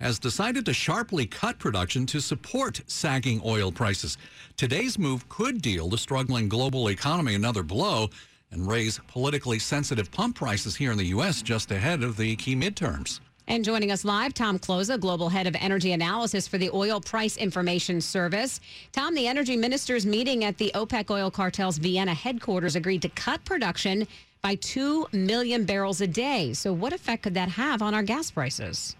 has 0.00 0.18
decided 0.18 0.64
to 0.64 0.72
sharply 0.72 1.26
cut 1.26 1.58
production 1.58 2.04
to 2.06 2.20
support 2.20 2.80
sagging 2.88 3.40
oil 3.44 3.70
prices. 3.70 4.18
Today's 4.56 4.98
move 4.98 5.28
could 5.28 5.62
deal 5.62 5.88
the 5.88 5.98
struggling 5.98 6.48
global 6.48 6.88
economy 6.88 7.34
another 7.34 7.62
blow 7.62 8.10
and 8.50 8.66
raise 8.66 9.00
politically 9.08 9.58
sensitive 9.58 10.10
pump 10.10 10.36
prices 10.36 10.76
here 10.76 10.90
in 10.92 10.98
the 10.98 11.06
U.S. 11.06 11.42
just 11.42 11.70
ahead 11.70 12.02
of 12.02 12.16
the 12.16 12.34
key 12.36 12.56
midterms. 12.56 13.20
And 13.50 13.64
joining 13.64 13.90
us 13.90 14.04
live, 14.04 14.34
Tom 14.34 14.58
Kloza, 14.58 15.00
Global 15.00 15.30
Head 15.30 15.46
of 15.46 15.56
Energy 15.58 15.92
Analysis 15.92 16.46
for 16.46 16.58
the 16.58 16.68
Oil 16.68 17.00
Price 17.00 17.38
Information 17.38 17.98
Service. 18.02 18.60
Tom, 18.92 19.14
the 19.14 19.26
energy 19.26 19.56
ministers 19.56 20.04
meeting 20.04 20.44
at 20.44 20.58
the 20.58 20.70
OPEC 20.74 21.10
oil 21.10 21.30
cartel's 21.30 21.78
Vienna 21.78 22.12
headquarters 22.12 22.76
agreed 22.76 23.00
to 23.00 23.08
cut 23.08 23.42
production 23.46 24.06
by 24.42 24.56
2 24.56 25.06
million 25.12 25.64
barrels 25.64 26.02
a 26.02 26.06
day. 26.06 26.52
So, 26.52 26.74
what 26.74 26.92
effect 26.92 27.22
could 27.22 27.32
that 27.34 27.48
have 27.48 27.80
on 27.80 27.94
our 27.94 28.02
gas 28.02 28.30
prices? 28.30 28.94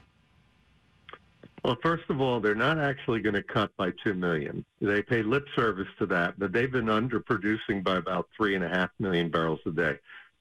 Well, 1.63 1.77
first 1.83 2.05
of 2.09 2.23
all, 2.23 2.41
they're 2.41 2.55
not 2.55 2.79
actually 2.79 3.21
going 3.21 3.35
to 3.35 3.43
cut 3.43 3.71
by 3.77 3.93
two 4.03 4.15
million. 4.15 4.65
They 4.81 5.03
pay 5.03 5.23
lip 5.23 5.45
service 5.57 5.89
to 5.99 6.07
that, 6.07 6.39
but 6.39 6.53
they've 6.53 6.73
been 6.73 6.87
underproducing 6.87 7.85
by 7.85 7.97
about 7.97 8.29
three 8.35 8.55
and 8.55 8.65
a 8.65 8.69
half 8.69 8.89
million 8.99 9.29
barrels 9.29 9.61
a 9.67 9.73
day. 9.73 9.99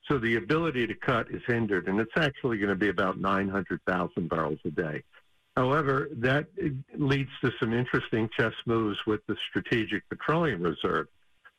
So 0.08 0.18
the 0.18 0.36
ability 0.36 0.88
to 0.88 0.96
cut 0.96 1.30
is 1.30 1.42
hindered, 1.46 1.88
and 1.88 2.00
it's 2.00 2.12
actually 2.16 2.58
going 2.58 2.70
to 2.70 2.76
be 2.76 2.90
about 2.90 3.20
900,000 3.20 4.30
barrels 4.30 4.60
a 4.66 4.72
day. 4.72 5.04
However, 5.56 6.10
that 6.18 6.48
leads 6.96 7.32
to 7.42 7.52
some 7.60 7.74
interesting 7.74 8.30
chess 8.38 8.54
moves 8.66 8.98
with 9.06 9.26
the 9.28 9.36
Strategic 9.50 10.08
Petroleum 10.08 10.62
Reserve. 10.62 11.08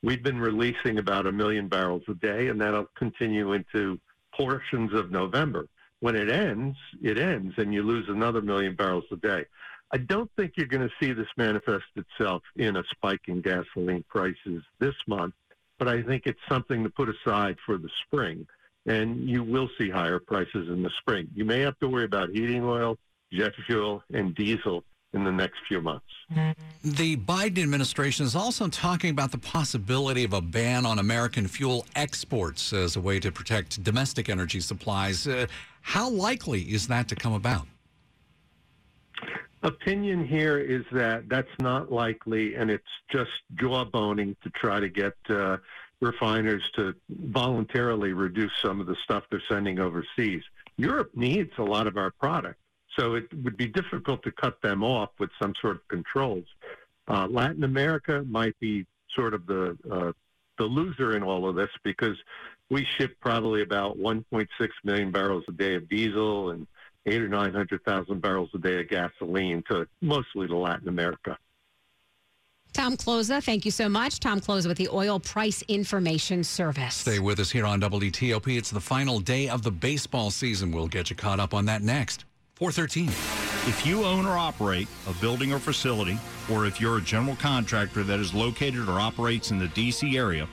We've 0.03 0.23
been 0.23 0.39
releasing 0.39 0.99
about 0.99 1.27
a 1.27 1.33
million 1.33 1.69
barrels 1.69 2.05
a 2.09 2.15
day, 2.15 2.49
and 2.49 2.61
that'll 2.61 2.89
continue 2.97 3.53
into 3.53 3.99
portions 4.33 4.95
of 4.95 5.11
November. 5.11 5.67
When 6.01 6.15
it 6.15 6.31
ends, 6.31 6.77
it 7.03 7.19
ends, 7.19 7.55
and 7.59 7.75
you 7.75 7.83
lose 7.83 8.07
another 8.09 8.41
million 8.41 8.77
barrels 8.77 9.05
a 9.11 9.17
day. 9.17 9.45
I 9.91 9.97
don't 9.97 10.31
think 10.37 10.53
you're 10.57 10.67
going 10.67 10.89
to 10.89 10.95
see 11.01 11.13
this 11.13 11.27
manifest 11.37 11.87
itself 11.97 12.43
in 12.57 12.77
a 12.77 12.85
spike 12.93 13.23
in 13.27 13.41
gasoline 13.41 14.05
prices 14.09 14.63
this 14.79 14.95
month, 15.07 15.35
but 15.79 15.89
I 15.89 16.03
think 16.03 16.25
it's 16.27 16.41
something 16.49 16.83
to 16.85 16.91
put 16.91 17.09
aside 17.09 17.57
for 17.65 17.79
the 17.79 17.89
spring. 18.05 18.47
And 18.87 19.29
you 19.29 19.43
will 19.43 19.69
see 19.79 19.91
higher 19.91 20.19
prices 20.19 20.69
in 20.69 20.83
the 20.83 20.91
spring. 21.01 21.29
You 21.35 21.45
may 21.45 21.61
have 21.61 21.79
to 21.81 21.89
worry 21.89 22.05
about 22.05 22.31
heating 22.31 22.65
oil, 22.65 22.97
jet 23.33 23.53
fuel, 23.67 24.03
and 24.13 24.35
diesel 24.35 24.83
in 25.13 25.25
the 25.25 25.33
next 25.33 25.57
few 25.67 25.81
months. 25.81 26.07
The 26.85 27.17
Biden 27.17 27.63
administration 27.63 28.27
is 28.27 28.37
also 28.37 28.69
talking 28.69 29.11
about 29.11 29.33
the 29.33 29.39
possibility 29.39 30.25
of 30.25 30.33
a 30.33 30.41
ban 30.41 30.85
on 30.85 30.99
American 30.99 31.49
fuel 31.49 31.87
exports 31.97 32.73
as 32.73 32.97
a 32.97 33.01
way 33.01 33.19
to 33.21 33.33
protect 33.33 33.83
domestic 33.83 34.29
energy 34.29 34.61
supplies. 34.61 35.27
Uh, 35.27 35.47
how 35.81 36.11
likely 36.11 36.63
is 36.63 36.89
that 36.89 37.09
to 37.09 37.17
come 37.17 37.33
about? 37.33 37.67
Opinion 39.69 40.27
here 40.27 40.59
is 40.59 40.83
that 40.93 41.29
that's 41.29 41.51
not 41.61 41.93
likely, 41.93 42.55
and 42.55 42.71
it's 42.71 42.89
just 43.13 43.31
jawboning 43.57 44.35
to 44.43 44.49
try 44.51 44.81
to 44.81 44.89
get 44.89 45.15
uh, 45.29 45.59
refiners 46.01 46.63
to 46.77 46.95
voluntarily 47.11 48.15
reduce 48.15 48.53
some 48.63 48.81
of 48.81 48.87
the 48.87 48.97
stuff 49.05 49.25
they're 49.31 49.43
sending 49.47 49.79
overseas. 49.79 50.43
Europe 50.79 51.11
needs 51.15 51.53
a 51.59 51.63
lot 51.63 51.87
of 51.87 51.99
our 51.99 52.11
product, 52.13 52.59
so 52.99 53.15
it 53.15 53.27
would 53.45 53.59
be 53.59 53.67
difficult 53.67 54.23
to 54.23 54.33
cut 54.33 54.59
them 54.63 54.83
off 54.83 55.11
with 55.19 55.29
some 55.41 55.53
sort 55.61 55.77
of 55.77 55.87
controls. 55.89 56.47
Uh, 57.07 57.27
Latin 57.29 57.65
America 57.65 58.25
might 58.27 58.59
be 58.61 58.87
sort 59.15 59.35
of 59.35 59.45
the 59.47 59.77
uh, 59.93 60.13
the 60.57 60.65
loser 60.65 61.15
in 61.15 61.23
all 61.23 61.47
of 61.47 61.57
this 61.57 61.71
because 61.85 62.17
we 62.71 62.87
ship 62.97 63.19
probably 63.21 63.61
about 63.61 63.99
1.6 63.99 64.49
million 64.83 65.13
barrels 65.13 65.45
a 65.47 65.53
day 65.53 65.75
of 65.75 65.91
diesel 65.91 66.53
and 66.53 66.67
eight 67.07 67.23
or 67.23 67.29
900,000 67.29 68.21
barrels 68.21 68.51
a 68.55 68.59
day 68.59 68.81
of 68.81 68.89
gasoline 68.89 69.63
to 69.71 69.87
mostly 70.01 70.47
to 70.47 70.57
Latin 70.57 70.89
America. 70.89 71.37
Tom 72.73 72.97
Kloza, 72.97 73.43
thank 73.43 73.65
you 73.65 73.71
so 73.71 73.89
much. 73.89 74.21
Tom 74.21 74.41
Kloza 74.41 74.69
with 74.69 74.77
the 74.77 74.89
Oil 74.93 75.19
Price 75.19 75.63
Information 75.69 76.45
Service. 76.45 76.95
Stay 76.95 77.19
with 77.19 77.41
us 77.41 77.51
here 77.51 77.67
on 77.67 77.81
WTOP. 77.81 78.57
It's 78.57 78.71
the 78.71 78.81
final 78.81 79.21
day 79.21 79.49
of 79.49 79.63
the 79.63 79.71
baseball 79.71 80.31
season. 80.31 80.71
We'll 80.71 80.87
get 80.87 81.11
you 81.11 81.17
caught 81.17 81.41
up 81.41 81.55
on 81.55 81.65
that 81.65 81.83
next. 81.83 82.25
413. 82.57 83.09
If 83.69 83.87
you 83.87 84.05
own 84.05 84.27
or 84.27 84.37
operate 84.37 84.89
a 85.09 85.13
building 85.15 85.53
or 85.53 85.59
facility, 85.59 86.19
or 86.51 86.67
if 86.67 86.81
you're 86.81 86.99
a 86.99 87.03
general 87.03 87.37
contractor 87.37 88.03
that 88.05 88.21
is 88.21 88.35
located 88.35 88.89
or 88.89 89.01
operates 89.01 89.51
in 89.51 89.59
the 89.59 89.69
D.C. 89.69 90.17
area, 90.17 90.49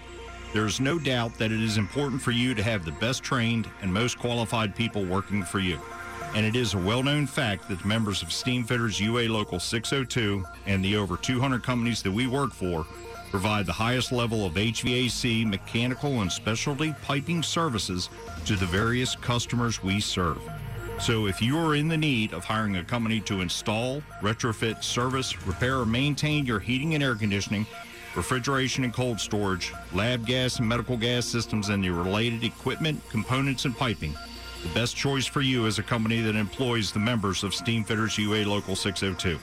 there 0.53 0.65
is 0.65 0.79
no 0.79 0.97
doubt 0.97 1.37
that 1.37 1.51
it 1.51 1.61
is 1.61 1.77
important 1.77 2.21
for 2.21 2.31
you 2.31 2.53
to 2.55 2.63
have 2.63 2.85
the 2.85 2.91
best 2.93 3.23
trained 3.23 3.69
and 3.81 3.93
most 3.93 4.17
qualified 4.17 4.75
people 4.75 5.03
working 5.03 5.43
for 5.43 5.59
you. 5.59 5.79
And 6.36 6.46
it 6.46 6.58
is 6.58 6.74
a 6.74 6.77
well 6.77 7.01
known 7.01 7.27
fact 7.27 7.70
that 7.70 7.80
the 7.80 7.88
members 7.88 8.22
of 8.22 8.27
Steamfitters 8.27 9.00
UA 9.00 9.30
Local 9.30 9.58
602 9.58 10.44
and 10.65 10.84
the 10.84 10.98
over 10.98 11.15
200 11.15 11.63
companies 11.63 12.04
that 12.04 12.12
we 12.12 12.27
work 12.27 12.51
for 12.51 12.86
provide 13.32 13.65
the 13.65 13.72
highest 13.72 14.12
level 14.12 14.46
of 14.46 14.54
HVAC, 14.56 15.46
mechanical, 15.48 16.22
and 16.22 16.32
specialty 16.32 16.94
piping 17.04 17.42
services 17.42 18.10
to 18.46 18.58
the 18.58 18.65
various 18.65 19.15
customers 19.15 19.82
we 19.82 20.01
serve. 20.01 20.42
So 21.00 21.27
if 21.27 21.42
you 21.42 21.58
are 21.58 21.75
in 21.75 21.88
the 21.88 21.98
need 21.98 22.34
of 22.34 22.44
hiring 22.44 22.75
a 22.75 22.84
company 22.84 23.22
to 23.22 23.39
install, 23.39 24.01
retrofit, 24.22 24.84
service, 24.84 25.46
repair, 25.48 25.80
or 25.80 25.86
maintain 25.86 26.46
your 26.46 26.60
heating 26.60 26.96
and 26.96 27.04
air 27.04 27.15
conditioning, 27.15 27.65
refrigeration 28.13 28.84
and 28.84 28.94
cold 28.94 29.22
storage, 29.22 29.74
lab 29.94 30.25
gas 30.25 30.60
and 30.60 30.68
medical 30.68 30.98
gas 30.98 31.25
systems, 31.25 31.70
and 31.70 31.82
the 31.82 31.89
related 31.89 32.44
equipment, 32.44 33.01
components, 33.10 33.63
and 33.65 33.75
piping, 33.77 34.13
The 34.65 34.74
best 34.74 34.95
choice 34.95 35.27
for 35.27 35.41
you 35.41 35.67
is 35.67 35.77
a 35.77 35.84
company 35.84 36.22
that 36.22 36.36
employs 36.36 36.91
the 36.91 36.98
members 36.98 37.43
of 37.43 37.51
Steamfitters 37.51 38.17
UA 38.17 38.50
Local 38.50 38.75
602. 38.75 39.38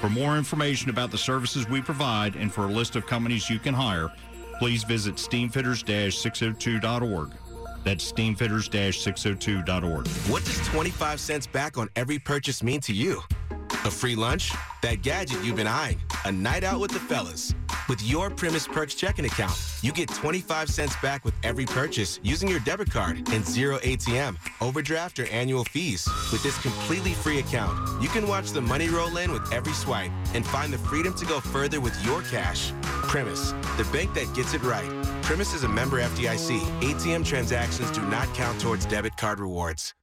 For 0.00 0.10
more 0.10 0.36
information 0.36 0.90
about 0.90 1.12
the 1.12 1.18
services 1.18 1.68
we 1.68 1.80
provide 1.80 2.34
and 2.34 2.52
for 2.52 2.64
a 2.64 2.68
list 2.68 2.96
of 2.96 3.06
companies 3.06 3.48
you 3.48 3.60
can 3.60 3.74
hire, 3.74 4.10
please 4.58 4.82
visit 4.82 5.14
steamfitters-602.org. 5.14 7.30
That's 7.84 8.12
steamfitters-602.org. 8.12 10.08
What 10.08 10.44
does 10.44 10.66
25 10.66 11.20
cents 11.20 11.46
back 11.46 11.78
on 11.78 11.88
every 11.94 12.18
purchase 12.18 12.64
mean 12.64 12.80
to 12.80 12.92
you? 12.92 13.22
A 13.84 13.90
free 13.90 14.16
lunch? 14.16 14.50
That 14.82 15.02
gadget 15.02 15.44
you've 15.44 15.54
been 15.54 15.68
eyeing? 15.68 16.00
A 16.24 16.32
night 16.32 16.64
out 16.64 16.80
with 16.80 16.90
the 16.90 16.98
fellas? 16.98 17.54
With 17.88 18.02
your 18.02 18.30
Premise 18.30 18.66
Perks 18.66 18.96
checking 18.96 19.26
account, 19.26 19.56
you 19.80 19.92
get 19.92 20.08
25 20.08 20.68
cents 20.68 20.96
back 21.00 21.24
with 21.24 21.34
every 21.44 21.64
purchase 21.64 22.18
using 22.24 22.48
your 22.48 22.58
debit 22.60 22.90
card 22.90 23.18
and 23.30 23.46
zero 23.46 23.78
ATM, 23.78 24.36
overdraft, 24.60 25.20
or 25.20 25.26
annual 25.26 25.62
fees. 25.64 26.08
With 26.32 26.42
this 26.42 26.58
completely 26.58 27.12
free 27.12 27.38
account, 27.38 28.02
you 28.02 28.08
can 28.08 28.26
watch 28.26 28.50
the 28.50 28.60
money 28.60 28.88
roll 28.88 29.16
in 29.18 29.30
with 29.30 29.52
every 29.52 29.72
swipe 29.72 30.10
and 30.34 30.44
find 30.44 30.72
the 30.72 30.78
freedom 30.78 31.14
to 31.14 31.24
go 31.26 31.38
further 31.38 31.80
with 31.80 31.94
your 32.04 32.22
cash. 32.22 32.72
Premise, 32.82 33.52
the 33.76 33.88
bank 33.92 34.12
that 34.14 34.34
gets 34.34 34.52
it 34.52 34.64
right. 34.64 34.90
Premise 35.22 35.54
is 35.54 35.62
a 35.62 35.68
member 35.68 36.00
FDIC. 36.00 36.60
ATM 36.80 37.24
transactions 37.24 37.92
do 37.92 38.02
not 38.02 38.26
count 38.34 38.60
towards 38.60 38.84
debit 38.86 39.16
card 39.16 39.38
rewards. 39.38 39.94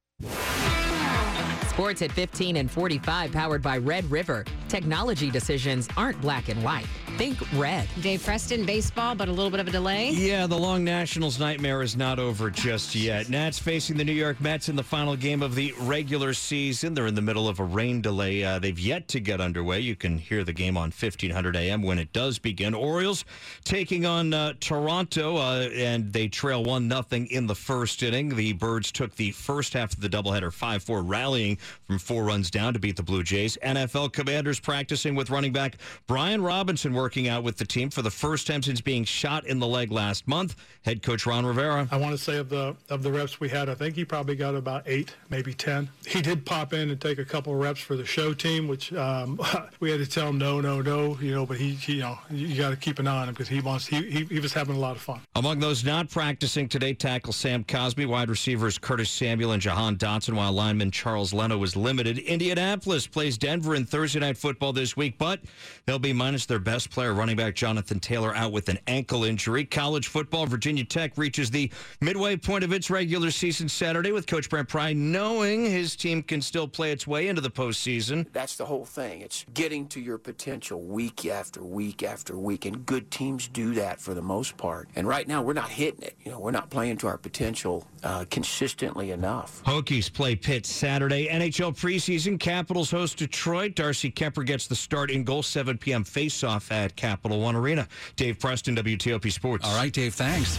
Sports 1.68 2.02
at 2.02 2.12
15 2.12 2.56
and 2.56 2.70
45, 2.70 3.32
powered 3.32 3.60
by 3.60 3.76
Red 3.76 4.10
River. 4.10 4.44
Technology 4.68 5.30
decisions 5.30 5.88
aren't 5.96 6.20
black 6.20 6.48
and 6.48 6.62
white. 6.62 6.86
Think 7.16 7.38
red. 7.54 7.86
Dave 8.00 8.24
Preston, 8.24 8.64
baseball, 8.64 9.14
but 9.14 9.28
a 9.28 9.32
little 9.32 9.50
bit 9.50 9.60
of 9.60 9.68
a 9.68 9.70
delay. 9.70 10.10
Yeah, 10.10 10.48
the 10.48 10.58
long 10.58 10.82
Nationals 10.82 11.38
nightmare 11.38 11.80
is 11.82 11.96
not 11.96 12.18
over 12.18 12.50
just 12.50 12.96
yet. 12.96 13.28
Nats 13.28 13.56
facing 13.56 13.96
the 13.96 14.04
New 14.04 14.12
York 14.12 14.40
Mets 14.40 14.68
in 14.68 14.74
the 14.74 14.82
final 14.82 15.14
game 15.14 15.40
of 15.40 15.54
the 15.54 15.72
regular 15.80 16.34
season. 16.34 16.92
They're 16.92 17.06
in 17.06 17.14
the 17.14 17.22
middle 17.22 17.48
of 17.48 17.60
a 17.60 17.64
rain 17.64 18.00
delay. 18.00 18.42
Uh, 18.42 18.58
they've 18.58 18.78
yet 18.78 19.06
to 19.08 19.20
get 19.20 19.40
underway. 19.40 19.78
You 19.78 19.94
can 19.94 20.18
hear 20.18 20.42
the 20.42 20.52
game 20.52 20.76
on 20.76 20.90
1500 20.90 21.54
AM 21.54 21.82
when 21.82 22.00
it 22.00 22.12
does 22.12 22.40
begin. 22.40 22.74
Orioles 22.74 23.24
taking 23.62 24.06
on 24.06 24.34
uh, 24.34 24.54
Toronto, 24.58 25.36
uh, 25.36 25.68
and 25.72 26.12
they 26.12 26.26
trail 26.26 26.64
1 26.64 26.88
nothing 26.88 27.28
in 27.28 27.46
the 27.46 27.54
first 27.54 28.02
inning. 28.02 28.34
The 28.34 28.54
Birds 28.54 28.90
took 28.90 29.14
the 29.14 29.30
first 29.30 29.72
half 29.74 29.92
of 29.92 30.00
the 30.00 30.08
doubleheader 30.08 30.52
5 30.52 30.82
4, 30.82 31.02
rallying 31.02 31.58
from 31.86 31.98
four 31.98 32.24
runs 32.24 32.50
down 32.50 32.72
to 32.72 32.80
beat 32.80 32.96
the 32.96 33.04
Blue 33.04 33.22
Jays. 33.22 33.56
NFL 33.62 34.12
Commanders 34.12 34.58
practicing 34.58 35.14
with 35.14 35.30
running 35.30 35.52
back 35.52 35.76
Brian 36.08 36.42
Robinson 36.42 36.92
working 37.04 37.28
out 37.28 37.42
with 37.42 37.58
the 37.58 37.66
team 37.66 37.90
for 37.90 38.00
the 38.00 38.10
first 38.10 38.46
time 38.46 38.62
since 38.62 38.80
being 38.80 39.04
shot 39.04 39.46
in 39.46 39.58
the 39.58 39.66
leg 39.66 39.92
last 39.92 40.26
month. 40.26 40.56
Head 40.86 41.02
coach 41.02 41.26
Ron 41.26 41.44
Rivera. 41.44 41.86
I 41.90 41.98
want 41.98 42.16
to 42.16 42.18
say 42.18 42.38
of 42.38 42.48
the 42.48 42.74
of 42.88 43.02
the 43.02 43.12
reps 43.12 43.40
we 43.40 43.50
had, 43.50 43.68
I 43.68 43.74
think 43.74 43.94
he 43.94 44.06
probably 44.06 44.36
got 44.36 44.54
about 44.54 44.84
eight, 44.86 45.14
maybe 45.28 45.52
ten. 45.52 45.90
He 46.06 46.22
did 46.22 46.46
pop 46.46 46.72
in 46.72 46.88
and 46.88 46.98
take 46.98 47.18
a 47.18 47.24
couple 47.26 47.52
of 47.52 47.60
reps 47.60 47.80
for 47.80 47.94
the 47.94 48.06
show 48.06 48.32
team, 48.32 48.68
which 48.68 48.90
um, 48.94 49.38
we 49.80 49.90
had 49.90 50.00
to 50.00 50.06
tell 50.06 50.28
him 50.28 50.38
no, 50.38 50.62
no, 50.62 50.80
no, 50.80 51.18
you 51.20 51.34
know. 51.34 51.44
But 51.44 51.58
he, 51.58 51.72
he 51.72 51.96
you 51.96 52.00
know, 52.00 52.18
you 52.30 52.56
got 52.56 52.70
to 52.70 52.76
keep 52.76 52.98
an 52.98 53.06
eye 53.06 53.20
on 53.20 53.28
him 53.28 53.34
because 53.34 53.48
he 53.48 53.60
wants 53.60 53.86
he, 53.86 54.10
he 54.10 54.24
he 54.24 54.40
was 54.40 54.54
having 54.54 54.76
a 54.76 54.78
lot 54.78 54.96
of 54.96 55.02
fun. 55.02 55.20
Among 55.34 55.58
those 55.58 55.84
not 55.84 56.08
practicing 56.08 56.70
today, 56.70 56.94
tackle 56.94 57.34
Sam 57.34 57.64
Cosmi, 57.64 58.06
wide 58.06 58.30
receivers 58.30 58.78
Curtis 58.78 59.10
Samuel 59.10 59.52
and 59.52 59.60
Jahan 59.60 59.96
Dotson, 59.96 60.32
while 60.32 60.52
lineman 60.52 60.90
Charles 60.90 61.34
Leno 61.34 61.58
was 61.58 61.76
limited. 61.76 62.16
Indianapolis 62.16 63.06
plays 63.06 63.36
Denver 63.36 63.74
in 63.74 63.84
Thursday 63.84 64.20
night 64.20 64.38
football 64.38 64.72
this 64.72 64.96
week, 64.96 65.18
but 65.18 65.40
they'll 65.84 65.98
be 65.98 66.14
minus 66.14 66.46
their 66.46 66.58
best 66.58 66.90
player, 66.94 67.12
running 67.12 67.36
back 67.36 67.56
Jonathan 67.56 67.98
Taylor, 67.98 68.34
out 68.36 68.52
with 68.52 68.68
an 68.68 68.78
ankle 68.86 69.24
injury. 69.24 69.64
College 69.64 70.06
football, 70.06 70.46
Virginia 70.46 70.84
Tech 70.84 71.18
reaches 71.18 71.50
the 71.50 71.68
midway 72.00 72.36
point 72.36 72.62
of 72.62 72.72
its 72.72 72.88
regular 72.88 73.32
season 73.32 73.68
Saturday 73.68 74.12
with 74.12 74.28
Coach 74.28 74.48
Brent 74.48 74.68
Pry 74.68 74.92
knowing 74.92 75.64
his 75.64 75.96
team 75.96 76.22
can 76.22 76.40
still 76.40 76.68
play 76.68 76.92
its 76.92 77.04
way 77.04 77.26
into 77.26 77.40
the 77.40 77.50
postseason. 77.50 78.26
That's 78.32 78.54
the 78.54 78.64
whole 78.64 78.84
thing. 78.84 79.22
It's 79.22 79.44
getting 79.54 79.88
to 79.88 80.00
your 80.00 80.18
potential 80.18 80.82
week 80.82 81.26
after 81.26 81.64
week 81.64 82.04
after 82.04 82.38
week, 82.38 82.64
and 82.64 82.86
good 82.86 83.10
teams 83.10 83.48
do 83.48 83.74
that 83.74 84.00
for 84.00 84.14
the 84.14 84.22
most 84.22 84.56
part. 84.56 84.88
And 84.94 85.08
right 85.08 85.26
now, 85.26 85.42
we're 85.42 85.52
not 85.52 85.70
hitting 85.70 86.02
it. 86.02 86.16
You 86.22 86.30
know, 86.30 86.38
we're 86.38 86.52
not 86.52 86.70
playing 86.70 86.98
to 86.98 87.08
our 87.08 87.18
potential 87.18 87.84
uh, 88.04 88.24
consistently 88.30 89.10
enough. 89.10 89.64
Hokies 89.64 90.12
play 90.12 90.36
Pitt 90.36 90.64
Saturday. 90.64 91.26
NHL 91.26 91.76
preseason. 91.76 92.38
Capitals 92.38 92.92
host 92.92 93.16
Detroit. 93.16 93.74
Darcy 93.74 94.12
Kemper 94.12 94.44
gets 94.44 94.68
the 94.68 94.76
start 94.76 95.10
in 95.10 95.24
goal. 95.24 95.42
7 95.42 95.76
p.m. 95.78 96.04
face-off 96.04 96.70
at 96.70 96.83
Capital 96.92 97.40
One 97.40 97.56
Arena. 97.56 97.88
Dave 98.16 98.38
Preston, 98.38 98.76
WTOP 98.76 99.30
Sports. 99.32 99.66
All 99.66 99.76
right, 99.76 99.92
Dave, 99.92 100.14
thanks. 100.14 100.58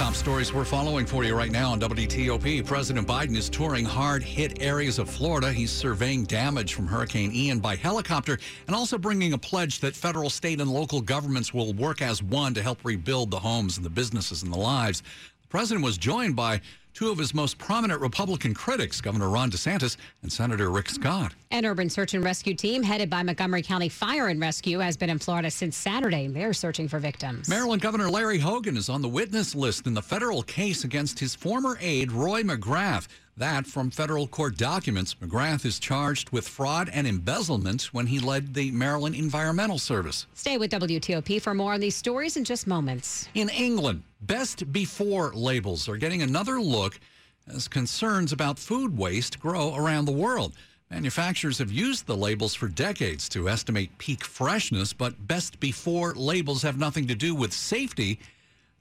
Top 0.00 0.14
stories 0.14 0.50
we're 0.50 0.64
following 0.64 1.04
for 1.04 1.24
you 1.24 1.36
right 1.36 1.50
now 1.50 1.72
on 1.72 1.80
WTOP. 1.80 2.66
President 2.66 3.06
Biden 3.06 3.36
is 3.36 3.50
touring 3.50 3.84
hard 3.84 4.22
hit 4.22 4.62
areas 4.62 4.98
of 4.98 5.10
Florida. 5.10 5.52
He's 5.52 5.70
surveying 5.70 6.24
damage 6.24 6.72
from 6.72 6.86
Hurricane 6.86 7.32
Ian 7.32 7.60
by 7.60 7.76
helicopter 7.76 8.38
and 8.66 8.74
also 8.74 8.96
bringing 8.96 9.34
a 9.34 9.38
pledge 9.38 9.80
that 9.80 9.94
federal, 9.94 10.30
state, 10.30 10.58
and 10.58 10.70
local 10.70 11.02
governments 11.02 11.52
will 11.52 11.74
work 11.74 12.00
as 12.00 12.22
one 12.22 12.54
to 12.54 12.62
help 12.62 12.82
rebuild 12.82 13.30
the 13.30 13.38
homes 13.38 13.76
and 13.76 13.84
the 13.84 13.90
businesses 13.90 14.42
and 14.42 14.50
the 14.50 14.58
lives. 14.58 15.02
The 15.42 15.48
president 15.48 15.84
was 15.84 15.98
joined 15.98 16.34
by 16.34 16.62
two 16.94 17.10
of 17.10 17.18
his 17.18 17.34
most 17.34 17.58
prominent 17.58 18.00
Republican 18.00 18.54
critics, 18.54 19.00
Governor 19.00 19.28
Ron 19.28 19.50
DeSantis 19.50 19.96
and 20.22 20.32
Senator 20.32 20.70
Rick 20.70 20.88
Scott. 20.88 21.34
An 21.50 21.64
urban 21.64 21.90
search 21.90 22.14
and 22.14 22.24
rescue 22.24 22.54
team 22.54 22.82
headed 22.82 23.10
by 23.10 23.22
Montgomery 23.22 23.62
County 23.62 23.88
Fire 23.88 24.28
and 24.28 24.40
Rescue 24.40 24.78
has 24.78 24.96
been 24.96 25.10
in 25.10 25.18
Florida 25.18 25.50
since 25.50 25.76
Saturday. 25.76 26.28
They're 26.28 26.52
searching 26.52 26.88
for 26.88 26.98
victims. 26.98 27.48
Maryland 27.48 27.82
Governor 27.82 28.10
Larry 28.10 28.38
Hogan 28.38 28.76
is 28.76 28.88
on 28.88 29.02
the 29.02 29.08
witness 29.08 29.54
list 29.54 29.86
in 29.86 29.94
the 29.94 30.02
federal 30.02 30.42
case 30.42 30.84
against 30.84 31.18
his 31.18 31.34
former 31.34 31.78
aide, 31.80 32.12
Roy 32.12 32.42
McGrath. 32.42 33.08
That 33.40 33.66
from 33.66 33.90
federal 33.90 34.26
court 34.26 34.58
documents. 34.58 35.14
McGrath 35.14 35.64
is 35.64 35.78
charged 35.78 36.28
with 36.28 36.46
fraud 36.46 36.90
and 36.92 37.06
embezzlement 37.06 37.84
when 37.84 38.06
he 38.06 38.18
led 38.18 38.52
the 38.52 38.70
Maryland 38.70 39.14
Environmental 39.14 39.78
Service. 39.78 40.26
Stay 40.34 40.58
with 40.58 40.70
WTOP 40.70 41.40
for 41.40 41.54
more 41.54 41.72
on 41.72 41.80
these 41.80 41.96
stories 41.96 42.36
in 42.36 42.44
just 42.44 42.66
moments. 42.66 43.30
In 43.32 43.48
England, 43.48 44.02
best 44.20 44.70
before 44.74 45.32
labels 45.32 45.88
are 45.88 45.96
getting 45.96 46.20
another 46.20 46.60
look 46.60 47.00
as 47.48 47.66
concerns 47.66 48.32
about 48.32 48.58
food 48.58 48.98
waste 48.98 49.40
grow 49.40 49.74
around 49.74 50.04
the 50.04 50.12
world. 50.12 50.52
Manufacturers 50.90 51.56
have 51.56 51.72
used 51.72 52.06
the 52.06 52.16
labels 52.18 52.54
for 52.54 52.68
decades 52.68 53.26
to 53.30 53.48
estimate 53.48 53.96
peak 53.96 54.22
freshness, 54.22 54.92
but 54.92 55.26
best 55.26 55.58
before 55.60 56.12
labels 56.14 56.60
have 56.60 56.76
nothing 56.78 57.06
to 57.06 57.14
do 57.14 57.34
with 57.34 57.54
safety. 57.54 58.18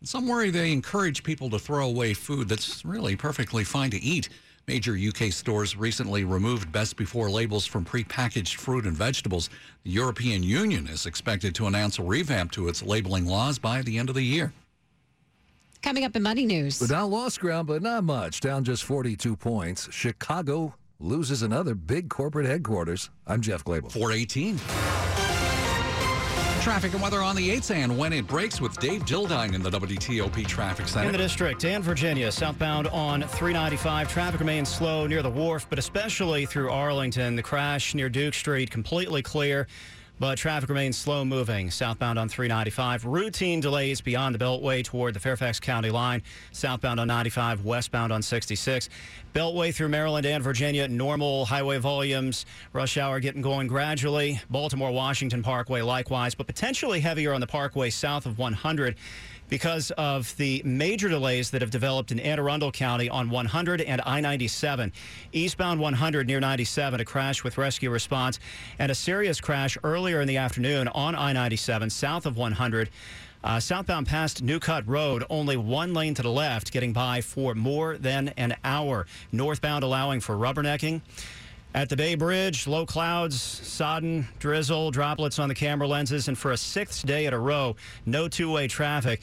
Some 0.04 0.28
worry 0.28 0.50
they 0.50 0.74
encourage 0.74 1.24
people 1.24 1.50
to 1.50 1.60
throw 1.60 1.88
away 1.88 2.14
food 2.14 2.50
that's 2.50 2.84
really 2.84 3.16
perfectly 3.16 3.64
fine 3.64 3.92
to 3.92 4.02
eat. 4.02 4.28
Major 4.70 4.96
UK 4.96 5.34
stores 5.34 5.76
recently 5.76 6.24
removed 6.24 6.72
best 6.72 6.96
before 6.96 7.28
labels 7.32 7.66
from 7.66 7.84
prepackaged 7.84 8.54
fruit 8.58 8.86
and 8.86 8.96
vegetables. 8.96 9.50
The 9.84 9.90
European 9.90 10.44
Union 10.44 10.86
is 10.88 11.08
expected 11.08 11.56
to 11.56 11.66
announce 11.66 11.98
a 11.98 12.04
revamp 12.04 12.52
to 12.52 12.68
its 12.68 12.84
labeling 12.84 13.26
laws 13.26 13.58
by 13.58 13.82
the 13.82 13.98
end 13.98 14.10
of 14.10 14.16
the 14.16 14.22
year. 14.22 14.54
Coming 15.82 16.06
up 16.06 16.16
in 16.16 16.22
Money 16.22 16.46
News. 16.46 16.78
The 16.78 16.88
Dow 16.88 17.08
lost 17.08 17.40
ground, 17.40 17.68
but 17.68 17.82
not 17.82 18.04
much. 18.04 18.42
Down 18.42 18.64
just 18.64 18.84
42 18.84 19.36
points. 19.36 19.92
Chicago 19.92 20.76
loses 21.00 21.42
another 21.42 21.74
big 21.74 22.08
corporate 22.08 22.46
headquarters. 22.46 23.10
I'm 23.26 23.42
Jeff 23.42 23.64
Clabaugh. 23.64 23.92
418. 23.92 24.60
Traffic 26.62 26.92
and 26.94 27.02
weather 27.02 27.22
on 27.22 27.38
the 27.38 27.50
8th 27.50 27.74
and 27.74 27.98
when 27.98 28.12
it 28.12 28.28
breaks 28.28 28.60
with 28.60 28.78
Dave 28.80 29.06
Dildine 29.06 29.54
in 29.56 29.64
the 29.64 29.70
WTOP 29.70 30.46
Traffic 30.46 30.88
Center. 30.88 31.06
In 31.06 31.14
the 31.14 31.18
district 31.18 31.64
and 31.64 31.82
Virginia, 31.82 32.30
southbound 32.32 32.88
on 32.88 33.22
395, 33.22 34.12
traffic 34.12 34.40
remains 34.42 34.68
slow 34.68 35.08
near 35.08 35.24
the 35.24 35.30
wharf, 35.30 35.66
but 35.70 35.80
especially 35.80 36.46
through 36.46 36.70
Arlington. 36.70 37.36
The 37.38 37.44
crash 37.44 37.96
near 37.96 38.10
Duke 38.10 38.34
Street 38.34 38.70
completely 38.70 39.22
clear. 39.22 39.68
But 40.20 40.38
traffic 40.38 40.68
remains 40.68 40.98
slow 40.98 41.24
moving 41.24 41.72
southbound 41.72 42.20
on 42.20 42.28
395. 42.28 43.06
Routine 43.06 43.62
delays 43.62 44.02
beyond 44.02 44.36
the 44.36 44.40
Beltway 44.40 44.84
toward 44.84 45.14
the 45.14 45.20
Fairfax 45.20 45.62
County 45.62 45.90
line. 45.90 46.22
Southbound 46.52 47.00
on 47.00 47.08
95, 47.08 47.64
westbound 47.64 48.12
on 48.12 48.22
66. 48.22 48.90
Beltway 49.34 49.74
through 49.74 49.88
Maryland 49.88 50.26
and 50.26 50.44
Virginia, 50.44 50.90
normal 50.90 51.46
highway 51.46 51.78
volumes. 51.78 52.46
Rush 52.74 52.98
hour 52.98 53.22
getting 53.22 53.42
going 53.42 53.68
gradually. 53.68 54.42
Baltimore 54.50 54.92
Washington 54.92 55.42
Parkway 55.42 55.82
likewise, 55.82 56.36
but 56.36 56.48
potentially 56.48 57.00
heavier 57.00 57.34
on 57.34 57.40
the 57.40 57.48
parkway 57.48 57.90
south 57.90 58.26
of 58.26 58.38
100 58.38 58.96
because 59.50 59.92
of 59.92 60.36
the 60.38 60.62
major 60.64 61.10
delays 61.10 61.50
that 61.52 61.62
have 61.62 61.72
developed 61.72 62.12
in 62.12 62.20
Anne 62.20 62.40
Arundel 62.40 62.72
County 62.72 63.10
on 63.10 63.30
100 63.30 63.82
and 63.82 64.02
I 64.06 64.22
97. 64.22 64.94
Eastbound 65.34 65.80
100 65.80 66.28
near 66.28 66.40
97, 66.40 67.00
a 67.00 67.06
crash 67.06 67.44
with 67.44 67.58
rescue 67.58 67.90
response, 67.90 68.40
and 68.78 68.92
a 68.92 68.96
serious 68.96 69.42
crash 69.42 69.78
earlier 69.84 70.22
in 70.22 70.28
the 70.28 70.38
afternoon 70.38 70.88
on 70.90 71.16
I 71.16 71.34
97 71.34 71.90
south 71.90 72.26
of 72.26 72.38
100. 72.38 72.90
Uh, 73.42 73.60
southbound 73.60 74.06
past 74.06 74.42
New 74.44 74.60
Cut 74.60 74.86
Road, 74.86 75.24
only 75.30 75.56
one 75.56 75.94
lane 75.94 76.14
to 76.14 76.22
the 76.22 76.32
left, 76.32 76.74
getting 76.74 76.92
by 76.92 77.22
for 77.22 77.56
more 77.56 77.98
than 77.98 78.30
an 78.36 78.56
hour. 78.66 79.08
Northbound 79.32 79.84
allowing 79.84 80.20
for 80.20 80.36
rubbernecking. 80.36 81.02
At 81.76 81.88
the 81.88 81.96
Bay 81.96 82.16
Bridge, 82.16 82.66
low 82.66 82.86
clouds, 82.86 83.40
sodden, 83.40 84.28
drizzle, 84.40 84.90
droplets 84.90 85.38
on 85.38 85.50
the 85.50 85.56
camera 85.56 85.88
lenses, 85.88 86.28
and 86.28 86.36
for 86.38 86.52
a 86.52 86.58
sixth 86.58 87.06
day 87.06 87.28
at 87.28 87.34
a 87.34 87.38
row, 87.38 87.76
no 88.06 88.28
two 88.28 88.52
way 88.52 88.68
traffic. 88.68 89.22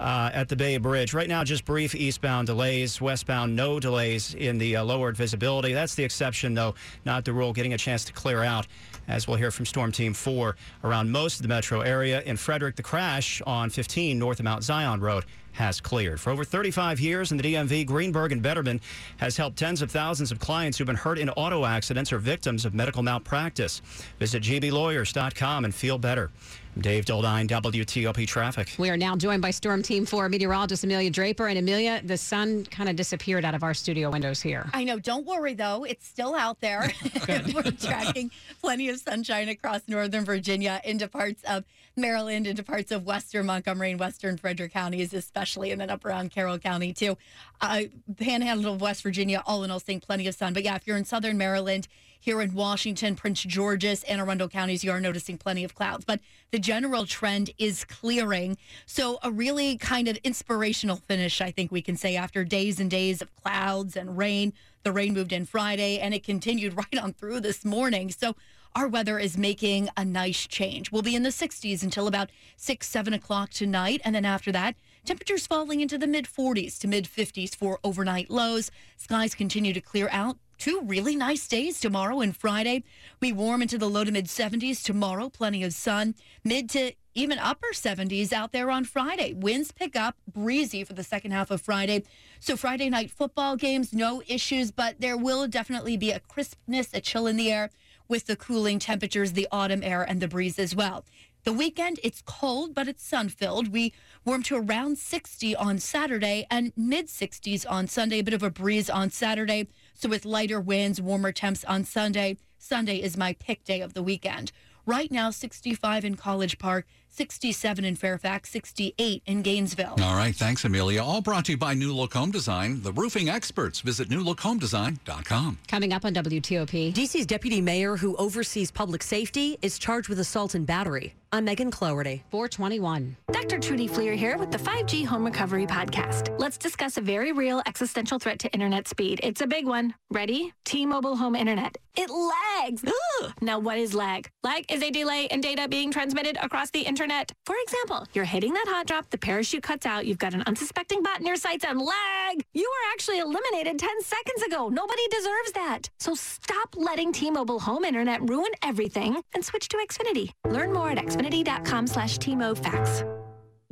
uh, 0.00 0.30
at 0.32 0.48
the 0.48 0.54
Bay 0.54 0.76
Bridge. 0.76 1.12
Right 1.12 1.28
now, 1.28 1.42
just 1.42 1.64
brief 1.64 1.92
eastbound 1.92 2.46
delays, 2.46 3.00
westbound, 3.00 3.56
no 3.56 3.80
delays 3.80 4.32
in 4.34 4.56
the 4.56 4.76
uh, 4.76 4.84
lowered 4.84 5.16
visibility. 5.16 5.72
That's 5.72 5.96
the 5.96 6.04
exception, 6.04 6.54
though, 6.54 6.76
not 7.04 7.24
the 7.24 7.32
rule. 7.32 7.52
Getting 7.52 7.72
a 7.74 7.78
chance 7.78 8.04
to 8.04 8.12
clear 8.12 8.44
out, 8.44 8.68
as 9.08 9.26
we'll 9.26 9.38
hear 9.38 9.50
from 9.50 9.66
Storm 9.66 9.90
Team 9.90 10.14
4, 10.14 10.54
around 10.84 11.10
most 11.10 11.36
of 11.36 11.42
the 11.42 11.48
metro 11.48 11.80
area. 11.80 12.22
In 12.22 12.36
Frederick, 12.36 12.76
the 12.76 12.82
crash 12.84 13.42
on 13.44 13.70
15 13.70 14.16
north 14.16 14.38
of 14.38 14.44
Mount 14.44 14.62
Zion 14.62 15.00
Road 15.00 15.24
has 15.58 15.80
cleared. 15.80 16.20
For 16.20 16.30
over 16.30 16.44
35 16.44 17.00
years 17.00 17.32
in 17.32 17.36
the 17.36 17.42
DMV, 17.42 17.84
Greenberg 17.84 18.32
and 18.32 18.42
Bederman 18.42 18.80
has 19.18 19.36
helped 19.36 19.58
tens 19.58 19.82
of 19.82 19.90
thousands 19.90 20.30
of 20.30 20.38
clients 20.38 20.78
who've 20.78 20.86
been 20.86 20.96
hurt 20.96 21.18
in 21.18 21.28
auto 21.30 21.64
accidents 21.64 22.12
or 22.12 22.18
victims 22.18 22.64
of 22.64 22.74
medical 22.74 23.02
malpractice. 23.02 23.82
Visit 24.18 24.42
gblawyers.com 24.42 25.64
and 25.64 25.74
feel 25.74 25.98
better. 25.98 26.30
I'm 26.76 26.82
Dave 26.82 27.06
Dildine, 27.06 27.48
WTOP 27.48 28.24
Traffic. 28.28 28.70
We 28.78 28.88
are 28.88 28.96
now 28.96 29.16
joined 29.16 29.42
by 29.42 29.50
Storm 29.50 29.82
Team 29.82 30.06
4 30.06 30.28
meteorologist 30.28 30.84
Amelia 30.84 31.10
Draper. 31.10 31.48
And 31.48 31.58
Amelia, 31.58 32.00
the 32.04 32.16
sun 32.16 32.66
kind 32.66 32.88
of 32.88 32.94
disappeared 32.94 33.44
out 33.44 33.56
of 33.56 33.64
our 33.64 33.74
studio 33.74 34.10
windows 34.10 34.40
here. 34.40 34.70
I 34.72 34.84
know. 34.84 35.00
Don't 35.00 35.26
worry, 35.26 35.54
though. 35.54 35.82
It's 35.82 36.06
still 36.06 36.36
out 36.36 36.60
there. 36.60 36.92
We're 37.52 37.72
tracking 37.72 38.30
plenty 38.60 38.90
of 38.90 39.00
sunshine 39.00 39.48
across 39.48 39.80
Northern 39.88 40.24
Virginia 40.24 40.80
into 40.84 41.08
parts 41.08 41.42
of 41.48 41.64
Maryland, 41.96 42.46
into 42.46 42.62
parts 42.62 42.92
of 42.92 43.04
Western 43.04 43.46
Montgomery 43.46 43.90
and 43.90 44.00
Western 44.00 44.36
Frederick 44.36 44.72
counties, 44.72 45.12
especially, 45.12 45.47
and 45.56 45.80
then 45.80 45.90
up 45.90 46.04
around 46.04 46.30
Carroll 46.30 46.58
County, 46.58 46.92
too. 46.92 47.16
Uh, 47.60 47.82
panhandle 48.16 48.74
of 48.74 48.80
West 48.80 49.02
Virginia, 49.02 49.42
all 49.46 49.64
in 49.64 49.70
all, 49.70 49.80
seeing 49.80 50.00
plenty 50.00 50.26
of 50.26 50.34
sun. 50.34 50.52
But 50.52 50.64
yeah, 50.64 50.76
if 50.76 50.86
you're 50.86 50.96
in 50.96 51.04
Southern 51.04 51.38
Maryland, 51.38 51.88
here 52.20 52.40
in 52.40 52.52
Washington, 52.54 53.14
Prince 53.14 53.42
George's, 53.42 54.02
Anne 54.04 54.20
Arundel 54.20 54.48
counties, 54.48 54.82
you 54.82 54.90
are 54.90 55.00
noticing 55.00 55.38
plenty 55.38 55.64
of 55.64 55.74
clouds. 55.74 56.04
But 56.04 56.20
the 56.50 56.58
general 56.58 57.06
trend 57.06 57.50
is 57.58 57.84
clearing. 57.84 58.56
So, 58.86 59.18
a 59.22 59.30
really 59.30 59.76
kind 59.76 60.08
of 60.08 60.18
inspirational 60.24 60.96
finish, 60.96 61.40
I 61.40 61.50
think 61.50 61.70
we 61.70 61.82
can 61.82 61.96
say, 61.96 62.16
after 62.16 62.44
days 62.44 62.80
and 62.80 62.90
days 62.90 63.22
of 63.22 63.34
clouds 63.36 63.96
and 63.96 64.18
rain. 64.18 64.52
The 64.82 64.92
rain 64.92 65.12
moved 65.14 65.32
in 65.32 65.44
Friday 65.44 65.98
and 65.98 66.14
it 66.14 66.24
continued 66.24 66.76
right 66.92 67.02
on 67.02 67.12
through 67.12 67.40
this 67.40 67.64
morning. 67.64 68.10
So, 68.10 68.34
our 68.74 68.88
weather 68.88 69.18
is 69.18 69.38
making 69.38 69.88
a 69.96 70.04
nice 70.04 70.46
change. 70.46 70.92
We'll 70.92 71.02
be 71.02 71.16
in 71.16 71.22
the 71.22 71.30
60s 71.30 71.82
until 71.82 72.06
about 72.06 72.30
6, 72.56 72.86
7 72.86 73.12
o'clock 73.12 73.50
tonight. 73.50 74.00
And 74.04 74.14
then 74.14 74.24
after 74.24 74.52
that, 74.52 74.76
temperatures 75.08 75.46
falling 75.46 75.80
into 75.80 75.96
the 75.96 76.06
mid 76.06 76.26
40s 76.26 76.78
to 76.80 76.86
mid 76.86 77.06
50s 77.06 77.56
for 77.56 77.80
overnight 77.82 78.28
lows. 78.28 78.70
Skies 78.98 79.34
continue 79.34 79.72
to 79.72 79.80
clear 79.80 80.10
out 80.12 80.36
two 80.58 80.82
really 80.84 81.16
nice 81.16 81.48
days 81.48 81.80
tomorrow 81.80 82.20
and 82.20 82.36
Friday. 82.36 82.84
We 83.18 83.32
warm 83.32 83.62
into 83.62 83.78
the 83.78 83.88
low 83.88 84.04
to 84.04 84.12
mid 84.12 84.26
70s 84.26 84.84
tomorrow, 84.84 85.30
plenty 85.30 85.64
of 85.64 85.72
sun, 85.72 86.14
mid 86.44 86.68
to 86.70 86.92
even 87.14 87.38
upper 87.38 87.68
70s 87.72 88.34
out 88.34 88.52
there 88.52 88.70
on 88.70 88.84
Friday. 88.84 89.32
Winds 89.32 89.72
pick 89.72 89.96
up, 89.96 90.14
breezy 90.30 90.84
for 90.84 90.92
the 90.92 91.02
second 91.02 91.30
half 91.30 91.50
of 91.50 91.62
Friday. 91.62 92.04
So, 92.38 92.54
Friday 92.54 92.90
night 92.90 93.10
football 93.10 93.56
games, 93.56 93.94
no 93.94 94.22
issues, 94.26 94.70
but 94.70 95.00
there 95.00 95.16
will 95.16 95.48
definitely 95.48 95.96
be 95.96 96.10
a 96.10 96.20
crispness, 96.20 96.90
a 96.92 97.00
chill 97.00 97.26
in 97.26 97.36
the 97.36 97.50
air 97.50 97.70
with 98.08 98.26
the 98.26 98.36
cooling 98.36 98.78
temperatures, 98.78 99.32
the 99.32 99.48
autumn 99.50 99.82
air, 99.82 100.02
and 100.02 100.20
the 100.20 100.28
breeze 100.28 100.58
as 100.58 100.74
well. 100.74 101.04
The 101.48 101.54
weekend, 101.54 101.98
it's 102.02 102.22
cold, 102.26 102.74
but 102.74 102.88
it's 102.88 103.02
sun 103.02 103.30
filled. 103.30 103.72
We 103.72 103.94
warm 104.22 104.42
to 104.42 104.56
around 104.56 104.98
60 104.98 105.56
on 105.56 105.78
Saturday 105.78 106.46
and 106.50 106.74
mid 106.76 107.06
60s 107.06 107.64
on 107.66 107.86
Sunday. 107.86 108.18
A 108.18 108.22
bit 108.22 108.34
of 108.34 108.42
a 108.42 108.50
breeze 108.50 108.90
on 108.90 109.08
Saturday. 109.08 109.68
So, 109.94 110.10
with 110.10 110.26
lighter 110.26 110.60
winds, 110.60 111.00
warmer 111.00 111.32
temps 111.32 111.64
on 111.64 111.84
Sunday. 111.84 112.36
Sunday 112.58 112.96
is 112.96 113.16
my 113.16 113.32
pick 113.32 113.64
day 113.64 113.80
of 113.80 113.94
the 113.94 114.02
weekend. 114.02 114.52
Right 114.84 115.10
now, 115.10 115.30
65 115.30 116.04
in 116.04 116.16
College 116.16 116.58
Park, 116.58 116.86
67 117.10 117.84
in 117.84 117.96
Fairfax, 117.96 118.50
68 118.50 119.22
in 119.26 119.42
Gainesville. 119.42 119.96
All 120.00 120.16
right. 120.16 120.34
Thanks, 120.34 120.64
Amelia. 120.64 121.02
All 121.02 121.20
brought 121.20 121.46
to 121.46 121.52
you 121.52 121.58
by 121.58 121.74
New 121.74 121.92
Look 121.92 122.14
Home 122.14 122.30
Design, 122.30 122.82
the 122.82 122.92
roofing 122.92 123.28
experts. 123.28 123.80
Visit 123.80 124.08
newlookhomedesign.com. 124.08 125.58
Coming 125.68 125.92
up 125.92 126.04
on 126.04 126.14
WTOP. 126.14 126.92
DC's 126.92 127.26
deputy 127.26 127.60
mayor 127.60 127.96
who 127.96 128.16
oversees 128.16 128.70
public 128.70 129.02
safety 129.02 129.58
is 129.62 129.78
charged 129.78 130.08
with 130.08 130.20
assault 130.20 130.54
and 130.54 130.66
battery. 130.66 131.14
I'm 131.30 131.44
Megan 131.44 131.70
Cloherty. 131.70 132.24
421. 132.30 133.14
Dr. 133.32 133.58
Trudy 133.58 133.86
Fleer 133.86 134.14
here 134.14 134.38
with 134.38 134.50
the 134.50 134.56
5G 134.56 135.04
Home 135.04 135.24
Recovery 135.26 135.66
Podcast. 135.66 136.34
Let's 136.38 136.56
discuss 136.56 136.96
a 136.96 137.02
very 137.02 137.32
real 137.32 137.62
existential 137.66 138.18
threat 138.18 138.38
to 138.38 138.52
internet 138.52 138.88
speed. 138.88 139.20
It's 139.22 139.42
a 139.42 139.46
big 139.46 139.66
one. 139.66 139.94
Ready? 140.10 140.54
T-Mobile 140.64 141.16
Home 141.16 141.34
Internet. 141.36 141.76
It 141.96 142.08
lags. 142.08 142.82
Ugh. 142.86 143.32
Now, 143.42 143.58
what 143.58 143.76
is 143.76 143.92
lag? 143.92 144.30
Lag 144.42 144.64
is 144.72 144.82
a 144.82 144.90
delay 144.90 145.26
in 145.30 145.42
data 145.42 145.68
being 145.68 145.90
transmitted 145.90 146.38
across 146.40 146.70
the 146.70 146.80
internet. 146.80 146.97
For 146.98 147.54
example, 147.62 148.06
you're 148.12 148.24
hitting 148.24 148.52
that 148.54 148.64
hot 148.68 148.86
drop, 148.86 149.10
the 149.10 149.18
parachute 149.18 149.62
cuts 149.62 149.86
out, 149.86 150.04
you've 150.06 150.18
got 150.18 150.34
an 150.34 150.42
unsuspecting 150.46 151.02
bot 151.02 151.20
in 151.20 151.26
your 151.26 151.36
sights, 151.36 151.64
and 151.64 151.80
lag! 151.80 152.42
You 152.54 152.68
were 152.68 152.92
actually 152.92 153.20
eliminated 153.20 153.78
10 153.78 154.02
seconds 154.02 154.42
ago. 154.42 154.68
Nobody 154.68 155.06
deserves 155.08 155.52
that. 155.52 155.90
So 156.00 156.14
stop 156.14 156.74
letting 156.76 157.12
T-Mobile 157.12 157.60
Home 157.60 157.84
Internet 157.84 158.28
ruin 158.28 158.50
everything 158.62 159.22
and 159.34 159.44
switch 159.44 159.68
to 159.68 159.76
Xfinity. 159.76 160.30
Learn 160.48 160.72
more 160.72 160.90
at 160.90 160.98
xfinity.com 160.98 161.86
slash 161.86 162.18
T-MoFax. 162.18 163.04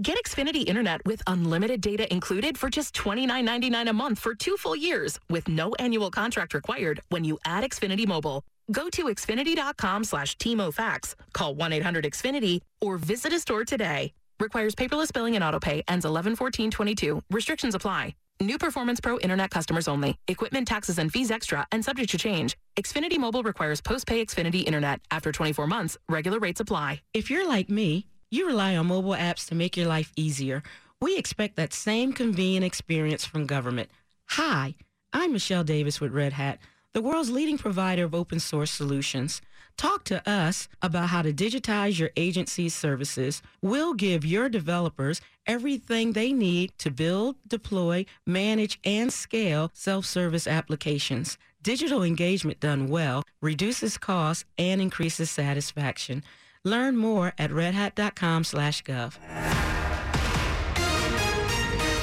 Get 0.02 0.18
Xfinity 0.24 0.64
Internet 0.64 1.00
with 1.04 1.22
unlimited 1.26 1.80
data 1.80 2.12
included 2.12 2.56
for 2.58 2.68
just 2.68 2.94
$29.99 2.94 3.90
a 3.90 3.92
month 3.92 4.18
for 4.18 4.34
two 4.34 4.56
full 4.56 4.76
years 4.76 5.18
with 5.28 5.48
no 5.48 5.74
annual 5.78 6.10
contract 6.10 6.54
required 6.54 7.00
when 7.08 7.24
you 7.24 7.38
add 7.44 7.64
Xfinity 7.64 8.06
Mobile. 8.06 8.44
Go 8.70 8.90
to 8.90 9.04
Xfinity.com 9.04 10.04
slash 10.04 10.36
TMOFax, 10.38 11.14
call 11.32 11.54
1-800-XFINITY, 11.54 12.60
or 12.80 12.98
visit 12.98 13.32
a 13.32 13.38
store 13.38 13.64
today. 13.64 14.12
Requires 14.40 14.74
paperless 14.74 15.12
billing 15.12 15.36
and 15.36 15.44
autopay. 15.44 15.82
Ends 15.88 16.04
11-14-22. 16.04 17.22
Restrictions 17.30 17.74
apply. 17.74 18.14
New 18.38 18.58
Performance 18.58 19.00
Pro 19.00 19.18
Internet 19.20 19.50
customers 19.50 19.88
only. 19.88 20.18
Equipment 20.28 20.68
taxes 20.68 20.98
and 20.98 21.10
fees 21.10 21.30
extra 21.30 21.66
and 21.72 21.82
subject 21.82 22.10
to 22.10 22.18
change. 22.18 22.54
Xfinity 22.76 23.16
Mobile 23.16 23.42
requires 23.42 23.80
post-pay 23.80 24.22
Xfinity 24.24 24.62
Internet. 24.64 25.00
After 25.10 25.32
24 25.32 25.66
months, 25.66 25.96
regular 26.08 26.38
rates 26.38 26.60
apply. 26.60 27.00
If 27.14 27.30
you're 27.30 27.48
like 27.48 27.70
me, 27.70 28.06
you 28.30 28.46
rely 28.46 28.76
on 28.76 28.88
mobile 28.88 29.12
apps 29.12 29.46
to 29.48 29.54
make 29.54 29.76
your 29.76 29.86
life 29.86 30.12
easier. 30.16 30.62
We 31.00 31.16
expect 31.16 31.56
that 31.56 31.72
same 31.72 32.12
convenient 32.12 32.64
experience 32.64 33.24
from 33.24 33.46
government. 33.46 33.88
Hi, 34.30 34.74
I'm 35.14 35.32
Michelle 35.32 35.64
Davis 35.64 35.98
with 35.98 36.12
Red 36.12 36.34
Hat, 36.34 36.58
the 36.96 37.02
world's 37.02 37.30
leading 37.30 37.58
provider 37.58 38.04
of 38.04 38.14
open 38.14 38.40
source 38.40 38.70
solutions. 38.70 39.42
Talk 39.76 40.04
to 40.04 40.26
us 40.26 40.66
about 40.80 41.10
how 41.10 41.20
to 41.20 41.30
digitize 41.30 41.98
your 41.98 42.08
agency's 42.16 42.74
services. 42.74 43.42
We'll 43.60 43.92
give 43.92 44.24
your 44.24 44.48
developers 44.48 45.20
everything 45.46 46.12
they 46.12 46.32
need 46.32 46.72
to 46.78 46.90
build, 46.90 47.36
deploy, 47.46 48.06
manage, 48.24 48.80
and 48.82 49.12
scale 49.12 49.70
self-service 49.74 50.46
applications. 50.46 51.36
Digital 51.62 52.02
engagement 52.02 52.60
done 52.60 52.88
well 52.88 53.24
reduces 53.42 53.98
costs 53.98 54.46
and 54.56 54.80
increases 54.80 55.30
satisfaction. 55.30 56.24
Learn 56.64 56.96
more 56.96 57.34
at 57.36 57.50
redhat.com 57.50 58.44
slash 58.44 58.82
gov. 58.84 59.18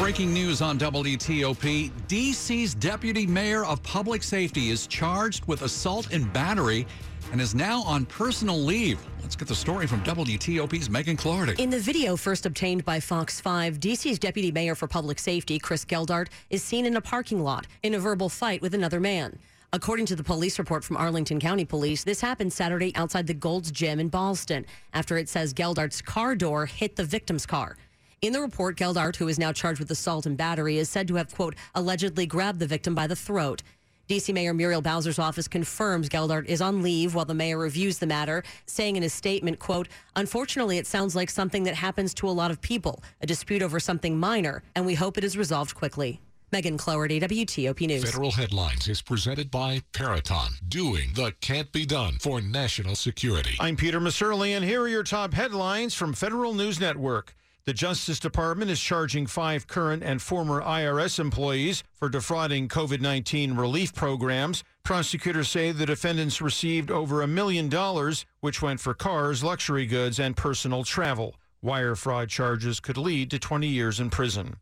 Breaking 0.03 0.33
news 0.33 0.61
on 0.61 0.77
WTOP. 0.77 1.89
DC's 2.09 2.73
Deputy 2.75 3.25
Mayor 3.25 3.63
of 3.63 3.81
Public 3.83 4.21
Safety 4.21 4.69
is 4.69 4.85
charged 4.85 5.45
with 5.45 5.61
assault 5.61 6.11
and 6.11 6.31
battery 6.33 6.85
and 7.31 7.39
is 7.39 7.55
now 7.55 7.83
on 7.83 8.05
personal 8.07 8.59
leave. 8.59 8.99
Let's 9.21 9.37
get 9.37 9.47
the 9.47 9.55
story 9.55 9.87
from 9.87 10.03
WTOP's 10.03 10.89
Megan 10.89 11.15
Cloherty. 11.15 11.63
In 11.63 11.69
the 11.69 11.79
video 11.79 12.17
first 12.17 12.45
obtained 12.45 12.83
by 12.83 12.99
Fox 12.99 13.39
5, 13.39 13.79
DC's 13.79 14.19
Deputy 14.19 14.51
Mayor 14.51 14.75
for 14.75 14.87
Public 14.87 15.19
Safety, 15.19 15.57
Chris 15.57 15.85
Geldart, 15.85 16.27
is 16.49 16.61
seen 16.61 16.85
in 16.85 16.97
a 16.97 17.01
parking 17.01 17.41
lot 17.41 17.65
in 17.81 17.93
a 17.93 17.99
verbal 17.99 18.27
fight 18.27 18.61
with 18.61 18.73
another 18.73 18.99
man. 18.99 19.39
According 19.71 20.07
to 20.07 20.17
the 20.17 20.23
police 20.23 20.59
report 20.59 20.83
from 20.83 20.97
Arlington 20.97 21.39
County 21.39 21.63
Police, 21.63 22.03
this 22.03 22.19
happened 22.19 22.51
Saturday 22.51 22.93
outside 22.97 23.25
the 23.25 23.33
Gold's 23.33 23.71
Gym 23.71 24.01
in 24.01 24.09
Ballston 24.09 24.65
after 24.93 25.17
it 25.17 25.29
says 25.29 25.53
Geldart's 25.53 26.01
car 26.01 26.35
door 26.35 26.65
hit 26.65 26.97
the 26.97 27.05
victim's 27.05 27.45
car. 27.45 27.77
In 28.23 28.31
the 28.31 28.39
report, 28.39 28.77
Geldart, 28.77 29.17
who 29.17 29.27
is 29.27 29.37
now 29.37 29.51
charged 29.51 29.81
with 29.81 29.91
assault 29.91 30.25
and 30.25 30.37
battery, 30.37 30.77
is 30.77 30.87
said 30.87 31.09
to 31.09 31.15
have, 31.15 31.35
quote, 31.35 31.55
allegedly 31.75 32.25
grabbed 32.25 32.59
the 32.59 32.65
victim 32.65 32.95
by 32.95 33.05
the 33.05 33.17
throat. 33.17 33.61
DC 34.07 34.33
Mayor 34.33 34.53
Muriel 34.53 34.81
Bowser's 34.81 35.19
office 35.19 35.45
confirms 35.49 36.07
Geldart 36.07 36.45
is 36.45 36.61
on 36.61 36.81
leave 36.81 37.15
while 37.15 37.25
the 37.25 37.33
mayor 37.33 37.57
reviews 37.57 37.99
the 37.99 38.07
matter, 38.07 38.41
saying 38.65 38.95
in 38.95 39.03
his 39.03 39.11
statement, 39.11 39.59
quote, 39.59 39.89
Unfortunately, 40.15 40.77
it 40.77 40.87
sounds 40.87 41.17
like 41.17 41.29
something 41.29 41.63
that 41.63 41.75
happens 41.75 42.13
to 42.13 42.29
a 42.29 42.31
lot 42.31 42.49
of 42.49 42.61
people, 42.61 43.03
a 43.19 43.27
dispute 43.27 43.61
over 43.61 43.77
something 43.77 44.17
minor, 44.17 44.63
and 44.73 44.85
we 44.85 44.95
hope 44.95 45.17
it 45.17 45.25
is 45.25 45.37
resolved 45.37 45.75
quickly. 45.75 46.21
Megan 46.53 46.77
Cloherty, 46.77 47.19
WTOP 47.19 47.87
News. 47.87 48.05
Federal 48.05 48.31
Headlines 48.31 48.87
is 48.87 49.01
presented 49.01 49.51
by 49.51 49.81
Peraton, 49.91 50.53
doing 50.69 51.09
the 51.13 51.33
can't 51.41 51.73
be 51.73 51.85
done 51.85 52.19
for 52.21 52.39
national 52.39 52.95
security. 52.95 53.57
I'm 53.59 53.75
Peter 53.75 53.99
Musurlian, 53.99 54.57
and 54.57 54.65
here 54.65 54.83
are 54.83 54.87
your 54.87 55.03
top 55.03 55.33
headlines 55.33 55.93
from 55.93 56.13
Federal 56.13 56.53
News 56.53 56.79
Network. 56.79 57.35
The 57.65 57.73
Justice 57.73 58.19
Department 58.19 58.69
is 58.69 58.81
charging 58.81 59.25
five 59.25 59.67
current 59.67 60.03
and 60.03 60.21
former 60.21 60.61
IRS 60.61 61.17
employees 61.17 61.81
for 61.93 62.09
defrauding 62.09 62.67
COVID 62.67 62.99
19 62.99 63.53
relief 63.55 63.93
programs. 63.95 64.65
Prosecutors 64.83 65.47
say 65.47 65.71
the 65.71 65.85
defendants 65.85 66.41
received 66.41 66.91
over 66.91 67.21
a 67.21 67.27
million 67.27 67.69
dollars, 67.69 68.25
which 68.41 68.61
went 68.61 68.81
for 68.81 68.93
cars, 68.93 69.45
luxury 69.45 69.85
goods, 69.85 70.19
and 70.19 70.35
personal 70.35 70.83
travel. 70.83 71.35
Wire 71.61 71.95
fraud 71.95 72.27
charges 72.27 72.81
could 72.81 72.97
lead 72.97 73.31
to 73.31 73.39
20 73.39 73.65
years 73.65 73.97
in 73.97 74.09
prison. 74.09 74.57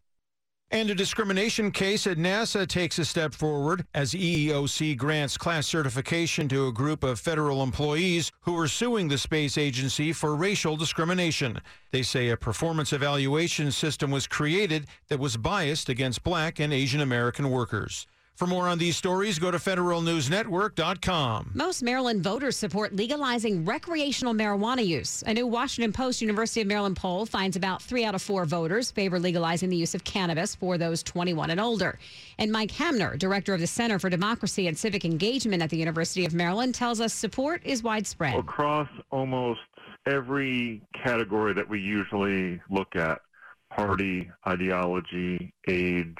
And 0.73 0.89
a 0.89 0.95
discrimination 0.95 1.69
case 1.71 2.07
at 2.07 2.17
NASA 2.17 2.65
takes 2.65 2.97
a 2.97 3.03
step 3.03 3.33
forward 3.33 3.85
as 3.93 4.13
EEOC 4.13 4.95
grants 4.95 5.37
class 5.37 5.67
certification 5.67 6.47
to 6.47 6.67
a 6.67 6.71
group 6.71 7.03
of 7.03 7.19
federal 7.19 7.61
employees 7.61 8.31
who 8.39 8.57
are 8.57 8.69
suing 8.69 9.09
the 9.09 9.17
space 9.17 9.57
agency 9.57 10.13
for 10.13 10.33
racial 10.33 10.77
discrimination. 10.77 11.59
They 11.91 12.03
say 12.03 12.29
a 12.29 12.37
performance 12.37 12.93
evaluation 12.93 13.69
system 13.73 14.11
was 14.11 14.27
created 14.27 14.87
that 15.09 15.19
was 15.19 15.35
biased 15.35 15.89
against 15.89 16.23
black 16.23 16.57
and 16.61 16.71
Asian 16.71 17.01
American 17.01 17.51
workers. 17.51 18.07
For 18.35 18.47
more 18.47 18.67
on 18.67 18.79
these 18.79 18.97
stories, 18.97 19.37
go 19.37 19.51
to 19.51 19.59
federalnewsnetwork.com. 19.59 21.51
Most 21.53 21.83
Maryland 21.83 22.23
voters 22.23 22.57
support 22.57 22.95
legalizing 22.95 23.65
recreational 23.65 24.33
marijuana 24.33 24.83
use. 24.83 25.23
A 25.27 25.33
new 25.33 25.45
Washington 25.45 25.93
Post 25.93 26.21
University 26.21 26.61
of 26.61 26.67
Maryland 26.67 26.97
poll 26.97 27.27
finds 27.27 27.55
about 27.55 27.83
three 27.83 28.03
out 28.03 28.15
of 28.15 28.21
four 28.21 28.45
voters 28.45 28.89
favor 28.89 29.19
legalizing 29.19 29.69
the 29.69 29.77
use 29.77 29.93
of 29.93 30.03
cannabis 30.03 30.55
for 30.55 30.79
those 30.79 31.03
21 31.03 31.51
and 31.51 31.59
older. 31.59 31.99
And 32.39 32.51
Mike 32.51 32.71
Hanmer, 32.71 33.15
director 33.19 33.53
of 33.53 33.59
the 33.59 33.67
Center 33.67 33.99
for 33.99 34.09
Democracy 34.09 34.67
and 34.67 34.75
Civic 34.77 35.05
Engagement 35.05 35.61
at 35.61 35.69
the 35.69 35.77
University 35.77 36.25
of 36.25 36.33
Maryland, 36.33 36.73
tells 36.73 36.99
us 36.99 37.13
support 37.13 37.61
is 37.63 37.83
widespread. 37.83 38.33
Across 38.33 38.89
almost 39.11 39.59
every 40.07 40.81
category 41.03 41.53
that 41.53 41.69
we 41.69 41.79
usually 41.79 42.59
look 42.71 42.95
at 42.95 43.21
party, 43.69 44.31
ideology, 44.47 45.53
age, 45.67 46.17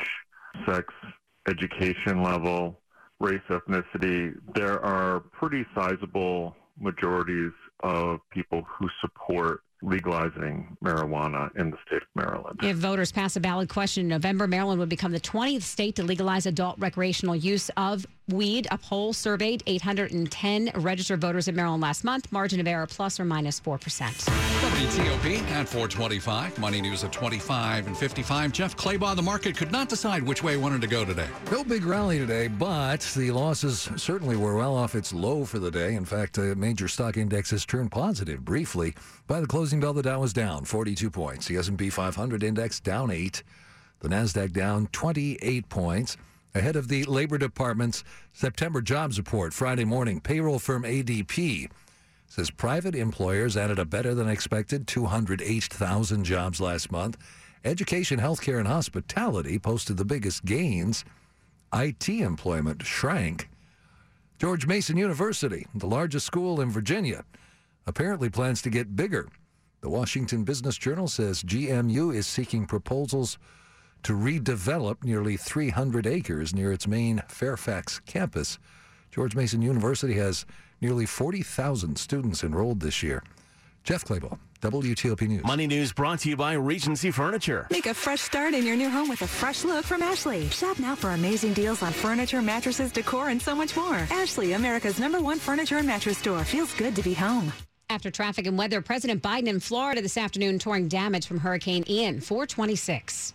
sex, 0.68 0.94
education 1.52 2.24
level, 2.24 2.80
race, 3.20 3.42
ethnicity, 3.50 4.34
there 4.56 4.84
are 4.84 5.20
pretty 5.20 5.66
sizable 5.76 6.56
majorities 6.80 7.52
of 7.84 8.20
people 8.32 8.64
who 8.64 8.88
support 9.02 9.62
legalizing 9.84 10.78
marijuana 10.84 11.50
in 11.58 11.72
the 11.72 11.78
state 11.88 12.02
of 12.04 12.08
Maryland. 12.16 12.60
If 12.62 12.78
voters 12.78 13.12
pass 13.12 13.36
a 13.36 13.40
ballot 13.40 13.68
question 13.70 14.02
in 14.02 14.08
November, 14.10 14.48
Maryland 14.48 14.80
would 14.80 14.90
become 14.90 15.12
the 15.12 15.20
20th 15.20 15.64
state 15.64 15.96
to 15.96 16.04
legalize 16.04 16.46
adult 16.46 16.78
recreational 16.78 17.36
use 17.36 17.70
of 17.78 18.06
weed. 18.30 18.68
A 18.70 18.78
poll 18.78 19.14
surveyed 19.14 19.64
810 19.66 20.72
registered 20.76 21.20
voters 21.20 21.48
in 21.48 21.56
Maryland 21.56 21.82
last 21.82 22.04
month. 22.04 22.32
Margin 22.32 22.60
of 22.60 22.68
error 22.68 22.88
plus 22.88 23.20
or 23.20 23.26
minus 23.26 23.60
4%. 23.60 24.61
WTOP 24.82 25.40
at 25.52 25.70
425. 25.70 26.58
Money 26.58 26.82
News 26.82 27.04
at 27.04 27.12
25 27.12 27.86
and 27.86 27.96
55. 27.96 28.52
Jeff 28.52 28.76
Clabaugh, 28.76 29.16
the 29.16 29.22
market 29.22 29.56
could 29.56 29.72
not 29.72 29.90
decide 29.90 30.24
which 30.24 30.42
way 30.42 30.58
wanted 30.58 30.82
to 30.82 30.88
go 30.88 31.06
today. 31.06 31.28
No 31.52 31.64
big 31.64 31.86
rally 31.86 32.18
today, 32.18 32.48
but 32.48 33.02
the 33.16 33.30
losses 33.30 33.92
certainly 33.96 34.36
were 34.36 34.56
well 34.56 34.76
off 34.76 34.96
its 34.96 35.14
low 35.14 35.46
for 35.46 35.60
the 35.60 35.70
day. 35.70 35.94
In 35.94 36.04
fact, 36.04 36.40
uh, 36.40 36.56
major 36.58 36.88
stock 36.88 37.16
indexes 37.16 37.64
turned 37.64 37.92
positive 37.92 38.44
briefly. 38.44 38.96
By 39.28 39.40
the 39.40 39.46
closing 39.46 39.80
bell, 39.80 39.94
the 39.94 40.02
Dow 40.02 40.22
was 40.22 40.34
down 40.34 40.66
42 40.66 41.12
points. 41.12 41.46
The 41.46 41.58
S&P 41.58 41.92
500 41.92 42.42
index 42.42 42.80
down 42.80 43.12
8. 43.12 43.44
The 44.00 44.10
Nasdaq 44.10 44.52
down 44.52 44.88
28 44.88 45.70
points. 45.70 46.18
Ahead 46.56 46.76
of 46.76 46.88
the 46.88 47.04
Labor 47.04 47.38
Department's 47.38 48.04
September 48.34 48.82
jobs 48.82 49.20
report 49.20 49.54
Friday 49.54 49.86
morning, 49.86 50.20
payroll 50.20 50.58
firm 50.58 50.84
ADP 50.84 51.70
says 52.32 52.50
private 52.50 52.96
employers 52.96 53.58
added 53.58 53.78
a 53.78 53.84
better 53.84 54.16
than 54.16 54.30
expected 54.30 54.88
208,000 54.88 56.24
jobs 56.24 56.62
last 56.62 56.90
month. 56.90 57.18
Education, 57.66 58.22
healthcare, 58.22 58.58
and 58.58 58.70
hospitality 58.70 59.60
posted 59.60 59.98
the 59.98 60.06
biggest 60.06 60.46
gains. 60.46 61.04
IT 61.74 62.08
employment 62.08 62.84
shrank. 62.86 63.50
George 64.40 64.66
Mason 64.66 64.96
University, 64.96 65.68
the 65.76 65.88
largest 65.88 66.26
school 66.26 66.62
in 66.62 66.72
Virginia, 66.72 67.26
apparently 67.86 68.30
plans 68.30 68.62
to 68.62 68.70
get 68.70 68.96
bigger. 68.96 69.28
The 69.82 69.90
Washington 69.90 70.46
Business 70.46 70.78
Journal 70.78 71.10
says 71.10 71.44
GMU 71.44 72.16
is 72.16 72.28
seeking 72.28 72.66
proposals 72.66 73.38
to 74.04 74.14
redevelop 74.14 75.04
nearly 75.04 75.36
300 75.36 76.08
acres 76.08 76.56
near 76.56 76.72
its 76.72 76.88
main 76.88 77.24
Fairfax 77.28 78.00
campus. 78.06 78.58
George 79.12 79.36
Mason 79.36 79.62
University 79.62 80.14
has 80.14 80.46
nearly 80.82 81.06
40,000 81.06 81.98
students 81.98 82.44
enrolled 82.44 82.80
this 82.80 83.02
year. 83.02 83.24
Jeff 83.84 84.06
Clabaugh, 84.06 84.38
WTOP 84.62 85.28
News. 85.28 85.44
Money 85.44 85.66
News 85.66 85.92
brought 85.92 86.20
to 86.20 86.30
you 86.30 86.38
by 86.38 86.54
Regency 86.54 87.10
Furniture. 87.10 87.68
Make 87.72 87.88
a 87.88 87.94
fresh 87.94 88.22
start 88.22 88.54
in 88.54 88.66
your 88.66 88.76
new 88.76 88.90
home 88.90 89.10
with 89.10 89.22
a 89.24 89.28
fresh 89.28 89.64
look 89.64 89.86
from 89.86 90.04
Ashley. 90.04 90.50
Shop 90.50 90.78
now 90.78 90.94
for 90.94 91.12
amazing 91.12 91.54
deals 91.54 91.82
on 91.82 91.92
furniture, 91.92 92.42
mattresses, 92.42 92.92
decor, 92.92 93.30
and 93.30 93.42
so 93.42 93.56
much 93.56 93.76
more. 93.76 94.08
Ashley, 94.12 94.54
America's 94.54 95.00
number 95.00 95.20
one 95.20 95.40
furniture 95.40 95.78
and 95.78 95.88
mattress 95.88 96.20
store. 96.20 96.44
Feels 96.44 96.74
good 96.76 96.96
to 96.96 97.02
be 97.02 97.14
home. 97.14 97.52
After 97.90 98.12
traffic 98.12 98.48
and 98.48 98.58
weather, 98.58 98.82
President 98.82 99.22
Biden 99.22 99.48
in 99.48 99.60
Florida 99.60 100.02
this 100.02 100.16
afternoon 100.18 100.60
touring 100.60 100.88
damage 100.88 101.26
from 101.26 101.40
Hurricane 101.40 101.84
Ian, 101.90 102.22
426. 102.22 103.34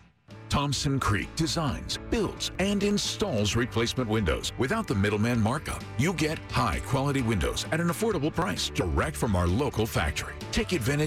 Thompson 0.49 0.99
Creek 0.99 1.29
designs, 1.37 1.99
builds, 2.11 2.51
and 2.59 2.83
installs 2.83 3.57
replacement 3.57 4.11
windows 4.11 4.53
without 4.59 4.87
the 4.87 4.95
middleman 4.95 5.41
markup. 5.41 5.83
You 5.99 6.13
get 6.13 6.39
high 6.51 6.81
quality 6.87 7.23
windows 7.23 7.67
at 7.73 7.81
an 7.81 7.89
affordable 7.89 8.35
price 8.35 8.71
direct 8.71 9.17
from 9.17 9.37
our 9.37 9.47
local 9.47 9.87
factory. 9.87 10.35
Take 10.53 10.73
advantage 10.73 10.97